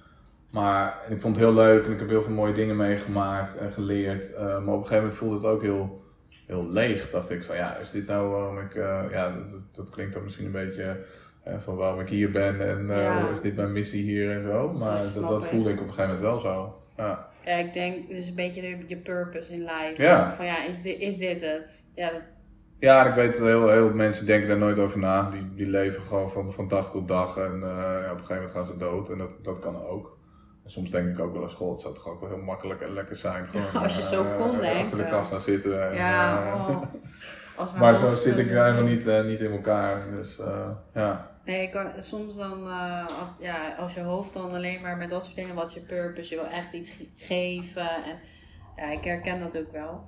[0.52, 3.72] maar ik vond het heel leuk en ik heb heel veel mooie dingen meegemaakt en
[3.72, 4.32] geleerd.
[4.32, 6.04] Uh, maar op een gegeven moment voelde het ook heel,
[6.46, 7.10] heel leeg.
[7.10, 10.24] Dacht ik van ja, is dit nou waarom ik, uh, ja, dat, dat, klinkt dan
[10.24, 10.98] misschien een beetje
[11.60, 13.30] van waarom ik hier ben en ja.
[13.30, 14.74] is dit mijn missie hier en zo.
[14.74, 16.82] Maar dat, dat, voelde ik op een gegeven moment wel zo.
[16.98, 17.30] Ja.
[17.46, 19.94] Ja, ik denk dus een beetje je purpose in life.
[19.96, 20.34] Ja.
[20.34, 21.84] Van ja, is dit, is dit het?
[21.96, 22.12] Ja,
[22.80, 25.30] ja, ik weet dat heel, heel veel mensen denken daar nooit over na.
[25.30, 27.68] Die, die leven gewoon van, van dag tot dag en uh,
[28.04, 30.18] ja, op een gegeven moment gaan ze dood en dat, dat kan ook.
[30.64, 32.82] En soms denk ik ook wel eens, goh, het zou toch ook wel heel makkelijk
[32.82, 33.48] en lekker zijn.
[33.52, 34.84] Gewoon, als je zo uh, kon denken.
[34.84, 35.90] Achter de kast gaan zitten.
[35.90, 37.80] En, ja, oh.
[37.80, 40.02] maar zo zit ik helemaal niet, uh, niet in elkaar.
[40.16, 40.42] Dus
[40.94, 41.37] ja.
[41.48, 42.64] Nee, ik kan, soms dan,
[43.40, 46.36] ja, als je hoofd dan alleen maar met dat soort dingen, wat is je purpose,
[46.36, 47.90] je wil echt iets geven.
[47.90, 48.20] En
[48.76, 50.04] ja, ik herken dat ook wel.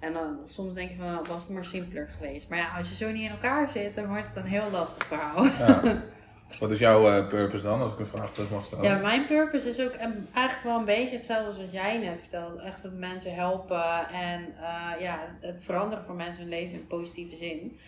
[0.00, 2.48] En dan soms denk je van, was het maar simpeler geweest.
[2.48, 5.06] Maar ja, als je zo niet in elkaar zit, dan wordt het een heel lastig
[5.06, 5.44] verhaal.
[5.44, 5.82] Ja.
[6.60, 8.84] Wat is jouw uh, purpose dan, als ik een vraag terug mag stellen?
[8.84, 12.62] Ja, mijn purpose is ook eigenlijk wel een beetje hetzelfde als wat jij net vertelde.
[12.62, 17.36] Echt dat mensen helpen en uh, ja, het veranderen van mensen hun leven in positieve
[17.36, 17.78] zin.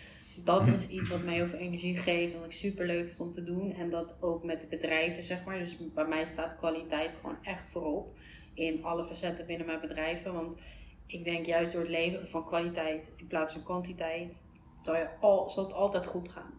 [0.43, 3.31] Dat is iets wat mij heel veel energie geeft, wat ik super leuk vind om
[3.31, 3.73] te doen.
[3.73, 5.59] En dat ook met de bedrijven, zeg maar.
[5.59, 8.17] Dus bij mij staat kwaliteit gewoon echt voorop.
[8.53, 10.33] In alle facetten binnen mijn bedrijven.
[10.33, 10.61] Want
[11.05, 14.41] ik denk juist door het leveren van kwaliteit in plaats van kwantiteit,
[14.81, 16.53] zal, je al, zal het altijd goed gaan.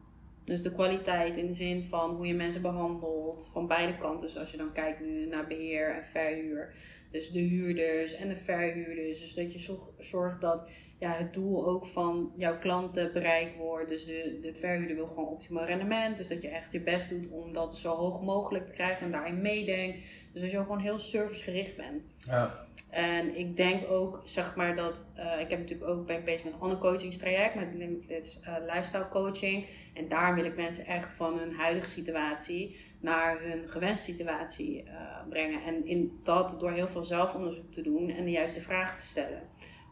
[0.45, 4.27] Dus de kwaliteit in de zin van hoe je mensen behandelt, van beide kanten.
[4.27, 6.75] Dus als je dan kijkt nu naar beheer en verhuur.
[7.11, 9.21] Dus de huurders en de verhuurders.
[9.21, 10.71] Dus dat je zorgt dat
[11.03, 13.89] ja, het doel ook van jouw klanten bereikt wordt.
[13.89, 16.17] Dus de, de verhuurder wil gewoon optimaal rendement.
[16.17, 19.13] Dus dat je echt je best doet om dat zo hoog mogelijk te krijgen en
[19.13, 19.99] daarin meedenkt.
[20.33, 22.07] Dus dat je gewoon heel servicegericht bent.
[22.19, 22.67] Ja.
[22.91, 26.45] En ik denk ook, zeg maar, dat uh, ik heb natuurlijk ook ben ik bezig
[26.45, 29.67] met een ander coachingstraject, met limited uh, lifestyle coaching.
[29.95, 34.91] En daar wil ik mensen echt van hun huidige situatie naar hun gewenste situatie uh,
[35.29, 35.63] brengen.
[35.63, 39.43] En in dat door heel veel zelfonderzoek te doen en de juiste vragen te stellen.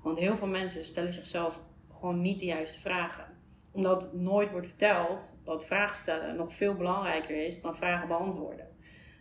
[0.03, 1.61] Want heel veel mensen stellen zichzelf
[1.93, 3.25] gewoon niet de juiste vragen.
[3.73, 8.69] Omdat nooit wordt verteld dat vragen stellen nog veel belangrijker is dan vragen beantwoorden.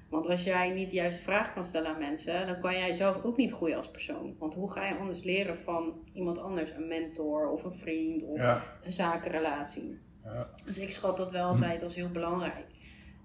[0.10, 3.24] Want als jij niet de juiste vraag kan stellen aan mensen, dan kan jij zelf
[3.24, 4.36] ook niet groeien als persoon.
[4.40, 8.40] Want hoe ga je anders leren van iemand anders, een mentor of een vriend of
[8.84, 10.00] een zakenrelatie?
[10.24, 10.50] Ja.
[10.66, 12.66] Dus ik schat dat wel altijd als heel belangrijk.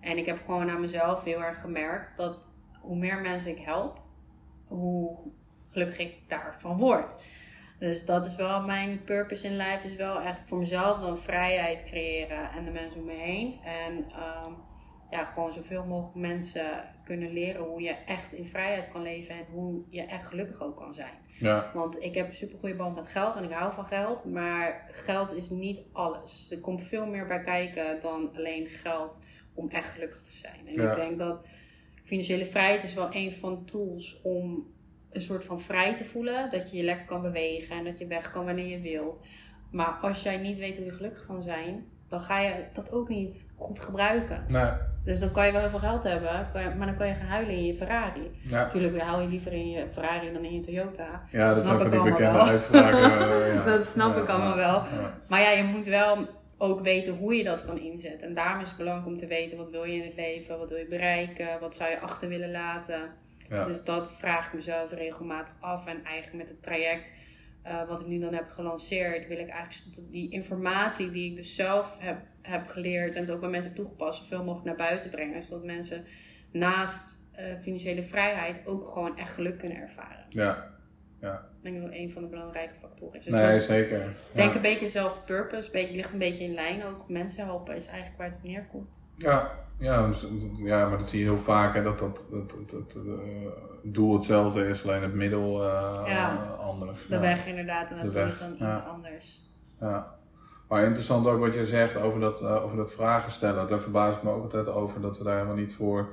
[0.00, 4.02] En ik heb gewoon aan mezelf heel erg gemerkt dat hoe meer mensen ik help,
[4.66, 5.18] hoe
[5.68, 7.24] gelukkig ik daarvan word.
[7.78, 11.84] Dus dat is wel mijn purpose in life, is wel echt voor mezelf dan vrijheid
[11.84, 13.60] creëren en de mensen om me heen.
[13.64, 14.56] En um,
[15.10, 19.44] ja, gewoon zoveel mogelijk mensen kunnen leren hoe je echt in vrijheid kan leven en
[19.50, 21.22] hoe je echt gelukkig ook kan zijn.
[21.38, 21.70] Ja.
[21.74, 24.88] Want ik heb een super goede band met geld en ik hou van geld, maar
[24.90, 26.46] geld is niet alles.
[26.50, 29.22] Er komt veel meer bij kijken dan alleen geld
[29.54, 30.66] om echt gelukkig te zijn.
[30.66, 31.46] En ik denk dat
[32.04, 34.73] financiële vrijheid is wel een van de tools om
[35.14, 36.50] een soort van vrij te voelen.
[36.50, 39.20] Dat je je lekker kan bewegen en dat je weg kan wanneer je wilt.
[39.70, 43.08] Maar als jij niet weet hoe je gelukkig kan zijn, dan ga je dat ook
[43.08, 44.44] niet goed gebruiken.
[44.48, 44.70] Nee.
[45.04, 46.48] Dus dan kan je wel heel veel geld hebben,
[46.78, 48.30] maar dan kan je gaan huilen in je Ferrari.
[48.42, 48.62] Ja.
[48.62, 51.22] Natuurlijk hou je liever in je Ferrari dan in je Toyota.
[51.30, 52.46] Ja, dat, dat snap ik allemaal wel.
[53.52, 53.64] ja.
[53.64, 54.82] Dat snap ik allemaal wel.
[55.28, 56.26] Maar ja, je moet wel
[56.58, 58.28] ook weten hoe je dat kan inzetten.
[58.28, 60.68] En daarom is het belangrijk om te weten wat wil je in het leven, wat
[60.68, 63.00] wil je bereiken, wat zou je achter willen laten.
[63.66, 65.86] Dus dat vraag ik mezelf regelmatig af.
[65.86, 67.10] En eigenlijk met het traject
[67.66, 71.54] uh, wat ik nu dan heb gelanceerd, wil ik eigenlijk die informatie die ik dus
[71.54, 75.10] zelf heb, heb geleerd en het ook bij mensen heb toegepast, zoveel mogelijk naar buiten
[75.10, 75.42] brengen.
[75.42, 76.04] Zodat mensen
[76.50, 80.26] naast uh, financiële vrijheid ook gewoon echt geluk kunnen ervaren.
[80.28, 80.72] Ja.
[81.20, 81.34] Ja.
[81.34, 83.24] Ik denk dat dat een van de belangrijke factoren is.
[83.24, 84.12] Dus nee, zeker.
[84.32, 87.08] Denk een beetje dezelfde purpose, beetje, ligt een beetje in lijn ook.
[87.08, 88.98] Mensen helpen is eigenlijk waar het op neerkomt.
[89.16, 92.94] Ja, ja, dus, ja, maar dat zie je heel vaak, hè, dat, dat, dat, dat,
[92.94, 93.12] het uh,
[93.82, 96.36] doel hetzelfde is, alleen het middel uh, ja.
[96.60, 97.06] anders.
[97.06, 99.40] De weg inderdaad, en dat is dan iets anders.
[99.80, 100.14] Ja.
[100.68, 103.68] Maar interessant ook wat je zegt over dat, uh, over dat vragen stellen.
[103.68, 106.08] Daar verbaas ik me ook altijd over dat we daar helemaal niet voor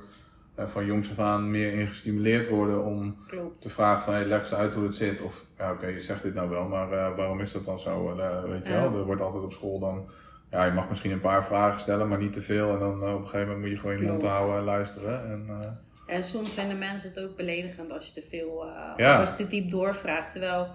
[0.56, 3.60] van jongs af aan meer in gestimuleerd worden om Klopt.
[3.60, 5.20] te vragen van hey, leg eens uit hoe het zit.
[5.20, 8.14] Of ja oké, je zegt dit nou wel, maar waarom is dat dan zo?
[8.46, 10.08] weet je wel, er wordt altijd op school dan
[10.52, 12.72] ja, je mag misschien een paar vragen stellen, maar niet te veel.
[12.72, 15.30] En dan uh, op een gegeven moment moet je gewoon je mond houden en luisteren.
[15.30, 16.16] En, uh...
[16.16, 18.66] en soms vinden mensen het ook beledigend als je te veel,
[18.98, 20.32] uh, als je te diep doorvraagt.
[20.32, 20.68] Terwijl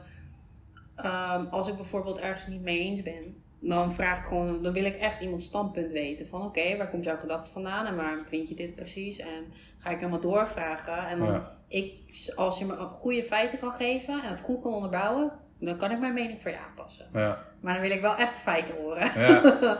[0.97, 4.86] um, als ik bijvoorbeeld ergens niet mee eens ben, dan vraag ik gewoon, dan wil
[4.86, 6.28] ik echt iemands standpunt weten.
[6.28, 9.19] Van oké, waar komt jouw gedachte vandaan en waar vind je dit precies?
[9.19, 11.07] En ga ik helemaal doorvragen.
[11.07, 11.93] En dan, ik,
[12.36, 15.99] als je me goede feiten kan geven en het goed kan onderbouwen, dan kan ik
[15.99, 17.05] mijn mening voor je aanpassen.
[17.13, 17.45] Ja.
[17.61, 19.11] Maar dan wil ik wel echt feiten horen.
[19.15, 19.79] Ja.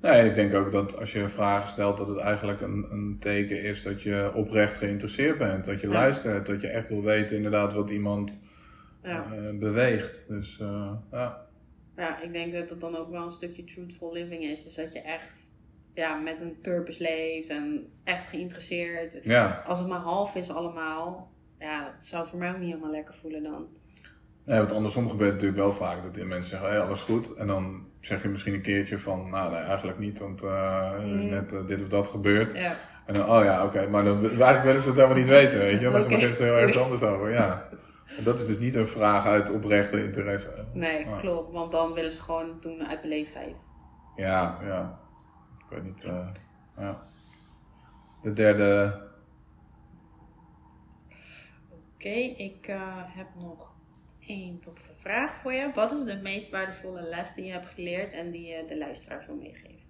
[0.00, 3.62] Nee, ik denk ook dat als je vragen stelt, dat het eigenlijk een, een teken
[3.62, 5.64] is dat je oprecht geïnteresseerd bent.
[5.64, 8.38] Dat je luistert, dat je echt wil weten inderdaad wat iemand
[9.02, 9.26] ja.
[9.32, 10.24] uh, beweegt.
[10.28, 11.46] Dus uh, ja.
[11.96, 14.64] Ja, ik denk dat het dan ook wel een stukje truthful living is.
[14.64, 15.52] Dus dat je echt
[15.94, 19.20] ja, met een purpose leeft en echt geïnteresseerd.
[19.22, 19.62] Ja.
[19.66, 23.14] Als het maar half is allemaal, ja, dat zou voor mij ook niet helemaal lekker
[23.14, 23.66] voelen dan.
[24.44, 27.34] Ja, want andersom gebeurt het natuurlijk wel vaak dat mensen zeggen, hey, alles goed.
[27.34, 31.52] En dan zeg je misschien een keertje van, nou nee, eigenlijk niet, want uh, net
[31.52, 32.56] uh, dit of dat gebeurt.
[32.56, 32.76] Ja.
[33.06, 35.80] En dan, oh ja, oké, maar dan, eigenlijk willen ze het helemaal niet weten, weet
[35.80, 35.88] je.
[35.88, 36.00] Maar okay.
[36.00, 37.68] dan beginnen ze heel ergens anders over, ja.
[38.18, 40.64] En dat is dus niet een vraag uit oprechte interesse.
[40.72, 41.18] Nee, ah.
[41.18, 43.68] klopt, want dan willen ze gewoon doen uit beleefdheid.
[44.16, 44.98] Ja, ja.
[45.58, 46.28] Ik weet niet, uh,
[46.78, 46.98] ja.
[48.22, 49.00] De derde...
[51.68, 52.66] Oké, okay, ik
[53.16, 53.69] heb nog
[54.30, 55.70] één toffe vraag voor je.
[55.74, 59.26] Wat is de meest waardevolle les die je hebt geleerd en die je de luisteraars
[59.26, 59.88] wil meegeven?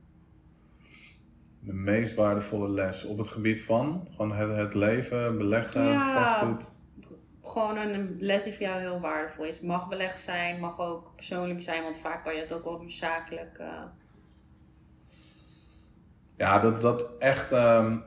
[1.61, 4.09] De meest waardevolle les op het gebied van?
[4.11, 6.71] Van het, het leven, beleggen, ja, vastgoed?
[7.43, 9.61] Gewoon een les die voor jou heel waardevol is.
[9.61, 13.59] Mag beleggen zijn, mag ook persoonlijk zijn, want vaak kan je het ook wel zakelijk.
[13.61, 13.83] Uh...
[16.37, 18.05] Ja, dat, dat echt um,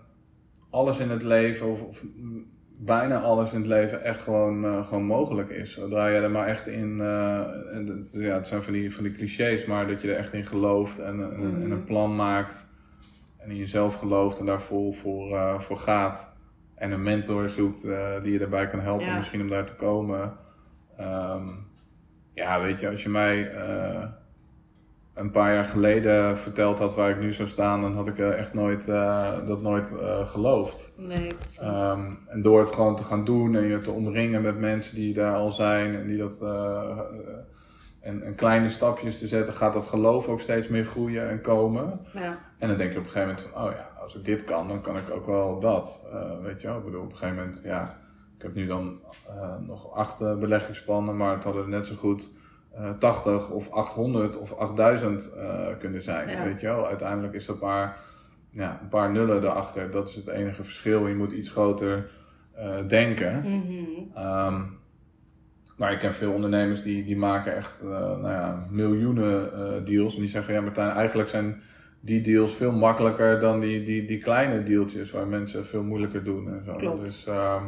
[0.70, 2.04] alles in het leven, of, of
[2.86, 5.74] bijna alles in het leven echt gewoon, eh, gewoon mogelijk is.
[5.74, 7.46] Zodra je er maar echt in, eh,
[8.12, 11.00] ja, het zijn van die, van die clichés, maar dat je er echt in gelooft
[11.00, 11.72] en, en, en Mhm.
[11.72, 12.66] een plan maakt.
[13.38, 16.32] En in jezelf gelooft en daar vol voor, eh, voor gaat.
[16.76, 17.82] En een mentor zoekt
[18.22, 19.18] die je daarbij kan helpen, Ja.
[19.18, 20.34] misschien om daar te komen.
[20.98, 21.48] Ehm,
[22.34, 23.52] ja, weet je, als je mij
[25.14, 28.40] een paar jaar geleden verteld had waar ik nu zou staan, dan had ik eh,
[28.40, 30.92] echt nooit, eh, dat nooit eh, geloofd.
[30.98, 31.28] Nee.
[31.60, 35.14] Ehm, en door het gewoon te gaan doen en je te omringen met mensen die
[35.14, 36.42] daar al zijn en die dat.
[38.02, 42.00] en, en kleine stapjes te zetten, gaat dat geloof ook steeds meer groeien en komen.
[42.14, 42.38] ja.
[42.60, 44.68] En dan denk je op een gegeven moment van, oh ja, als ik dit kan,
[44.68, 46.06] dan kan ik ook wel dat.
[46.42, 47.98] Weet je wel, ik bedoel, op een gegeven moment, ja,
[48.38, 49.00] ik heb nu dan
[49.68, 52.32] nog acht beleggingsplannen, maar het hadden er net zo goed
[53.00, 56.30] 80 of 800 of 8000 eh, kunnen zijn.
[56.30, 56.44] Ja.
[56.44, 57.98] Weet je wel, uiteindelijk is dat maar
[58.52, 59.92] ja, een paar nullen erachter.
[59.92, 61.08] Dat is het enige verschil.
[61.08, 62.10] Je moet iets groter
[62.52, 63.40] eh, denken.
[63.40, 64.18] Mhm.
[64.18, 64.62] Ehm,
[65.78, 70.16] maar ik ken veel ondernemers die, die maken echt eh, nou ja, miljoenen eh, deals.
[70.16, 71.62] En die zeggen, ja Martijn, eigenlijk zijn
[72.00, 76.48] die deals veel makkelijker dan die, die, die kleine deeltjes waar mensen veel moeilijker doen
[76.48, 76.76] en zo.
[76.76, 77.02] Klopt.
[77.02, 77.64] Dus ehm,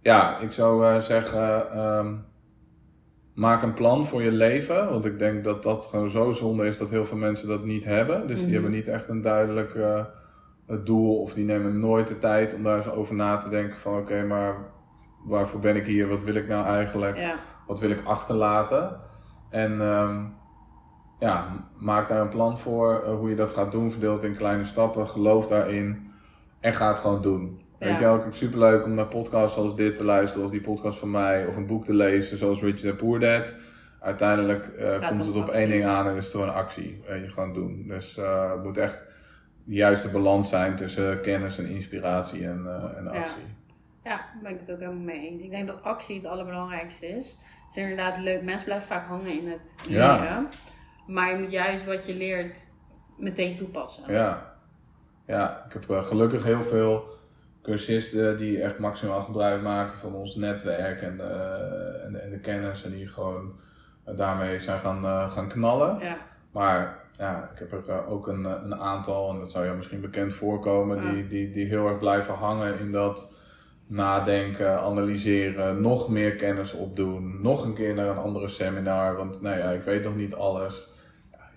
[0.00, 2.14] ja, ik zou eh, zeggen, ehm,
[3.34, 4.88] maak een plan voor je leven.
[4.90, 7.84] Want ik denk dat dat gewoon zo zonde is dat heel veel mensen dat niet
[7.84, 8.26] hebben.
[8.26, 8.44] Dus Mhm.
[8.44, 10.04] die hebben niet echt een duidelijk eh,
[10.84, 13.98] doel of die nemen nooit de tijd om daar eens over na te denken van
[13.98, 14.56] oké, maar
[15.24, 16.08] waarvoor ben ik hier?
[16.08, 17.16] Wat wil ik nou eigenlijk?
[17.16, 17.34] Ja.
[17.66, 19.00] Wat wil ik achterlaten?
[19.50, 20.20] En ehm,
[21.18, 21.46] ja,
[21.78, 23.90] maak daar een plan voor eh, hoe je dat gaat doen.
[23.90, 25.08] Verdeel het in kleine stappen.
[25.08, 26.10] Geloof daarin.
[26.60, 27.62] En ga het gewoon doen.
[27.78, 27.86] Ja.
[27.86, 30.44] Weet je wel, ik vind het superleuk om naar podcasts zoals dit te luisteren.
[30.46, 31.46] Of die podcast van mij.
[31.46, 33.54] Of een boek te lezen zoals Rich Dad Poor Dad.
[34.00, 35.58] Uiteindelijk eh, komt om het op actie.
[35.60, 37.02] één ding aan en is het gewoon actie.
[37.06, 37.84] Weet je, gewoon doen.
[37.88, 39.04] Dus eh, het moet echt
[39.64, 43.42] de juiste balans zijn tussen kennis en inspiratie en, eh, en actie.
[44.04, 45.42] Ja, daar ben ik het ook helemaal mee eens.
[45.42, 47.38] Ik denk dat actie het allerbelangrijkste is.
[47.66, 48.42] Het is inderdaad leuk.
[48.42, 50.20] Mensen blijven vaak hangen in het Ja.
[50.20, 50.48] leren.
[51.06, 52.68] Maar je moet juist wat je leert
[53.18, 54.12] meteen toepassen.
[54.12, 54.54] Ja,
[55.26, 57.04] ja ik heb gelukkig heel veel
[57.64, 61.20] cursisten die echt maximaal gebruik maken van ons netwerk en,
[62.04, 63.52] en, en de kennis en die gewoon
[64.04, 65.98] daarmee zijn gaan, eh, gaan knallen.
[66.00, 66.16] Ja.
[66.52, 69.76] Maar ja, ik heb er eh, ook een, eh, een aantal, en dat zou jou
[69.76, 71.10] misschien bekend voorkomen, Ja.
[71.10, 73.32] die, die, die heel erg blijven hangen in dat
[73.86, 79.58] nadenken, analyseren, nog meer kennis opdoen, nog een keer naar een andere seminar, want nou
[79.58, 80.92] ja, ik weet nog niet alles.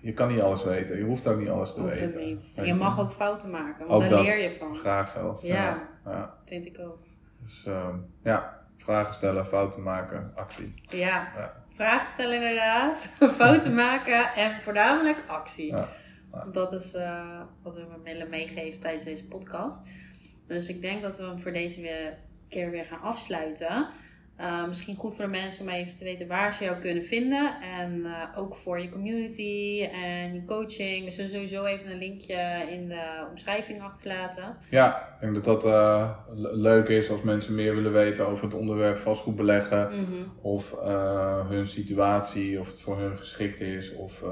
[0.00, 2.26] Je kan niet alles weten, je hoeft ook niet alles te Hoeft weten.
[2.26, 2.52] niet.
[2.54, 4.76] Je mag ook fouten maken, want Ook daar leer je van.
[4.76, 5.42] Graag zelfs.
[5.42, 5.88] Ja.
[6.04, 6.34] Ja.
[6.46, 6.98] Vind ik ook.
[7.42, 10.74] Dus ehm, ja, vragen stellen, fouten maken, actie.
[10.82, 11.54] Ja, Ja.
[11.74, 12.96] vragen stellen inderdaad,
[13.38, 15.66] fouten maken en voornamelijk actie.
[15.74, 15.88] Ja.
[16.52, 19.80] Dat is eh, wat we willen meegeven tijdens deze podcast.
[20.46, 22.18] Dus ik denk dat we hem voor deze weer,
[22.48, 23.86] keer weer gaan afsluiten.
[24.38, 27.54] Eh, misschien goed voor de mensen om even te weten waar ze jou kunnen vinden.
[27.78, 31.04] En eh, ook voor je community en je coaching.
[31.04, 34.56] We zullen sowieso even een linkje in de omschrijving achterlaten.
[34.70, 38.44] Ja, ik denk dat dat eh, le- leuk is als mensen meer willen weten over
[38.44, 39.88] het onderwerp vastgoed beleggen.
[40.42, 43.94] Of eh, hun situatie, of het voor hun geschikt is.
[43.94, 44.22] Of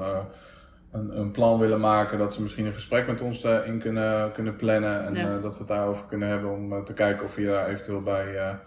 [0.91, 4.55] een, een plan willen maken dat ze misschien een gesprek met ons in kunnen, kunnen
[4.55, 5.05] plannen.
[5.05, 5.37] En Ja.
[5.39, 8.57] dat we het daarover kunnen hebben om te kijken of je daar eventueel bij,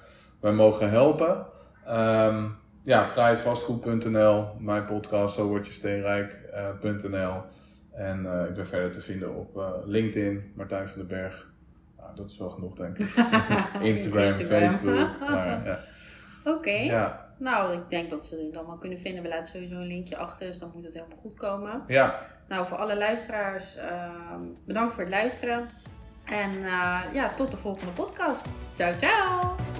[0.41, 1.47] eh, bij mogen helpen.
[1.87, 2.45] Ehm,
[2.83, 7.43] ja, vrijheidvastgoed.nl, mijn podcast, zo word je steenrijk.nl.
[7.93, 11.49] en eh, ik ben verder te vinden op eh, LinkedIn, Martijn van den Berg.
[11.97, 13.07] Nou, dat is wel genoeg, denk ik.
[13.83, 14.71] Instagram, Instagram.
[14.71, 15.09] Facebook.
[15.29, 15.81] Nou, ja.
[16.45, 16.71] Oké.
[16.71, 19.23] Ja, Nou, ik denk dat ze het allemaal kunnen vinden.
[19.23, 21.83] We laten sowieso een linkje achter, dus dan moet het helemaal goed komen.
[21.87, 25.69] ja, Nou, voor alle luisteraars, ehm, bedankt voor het luisteren.
[26.27, 28.49] En eh, ja, tot de volgende podcast.
[28.75, 29.80] Ciao, ciao!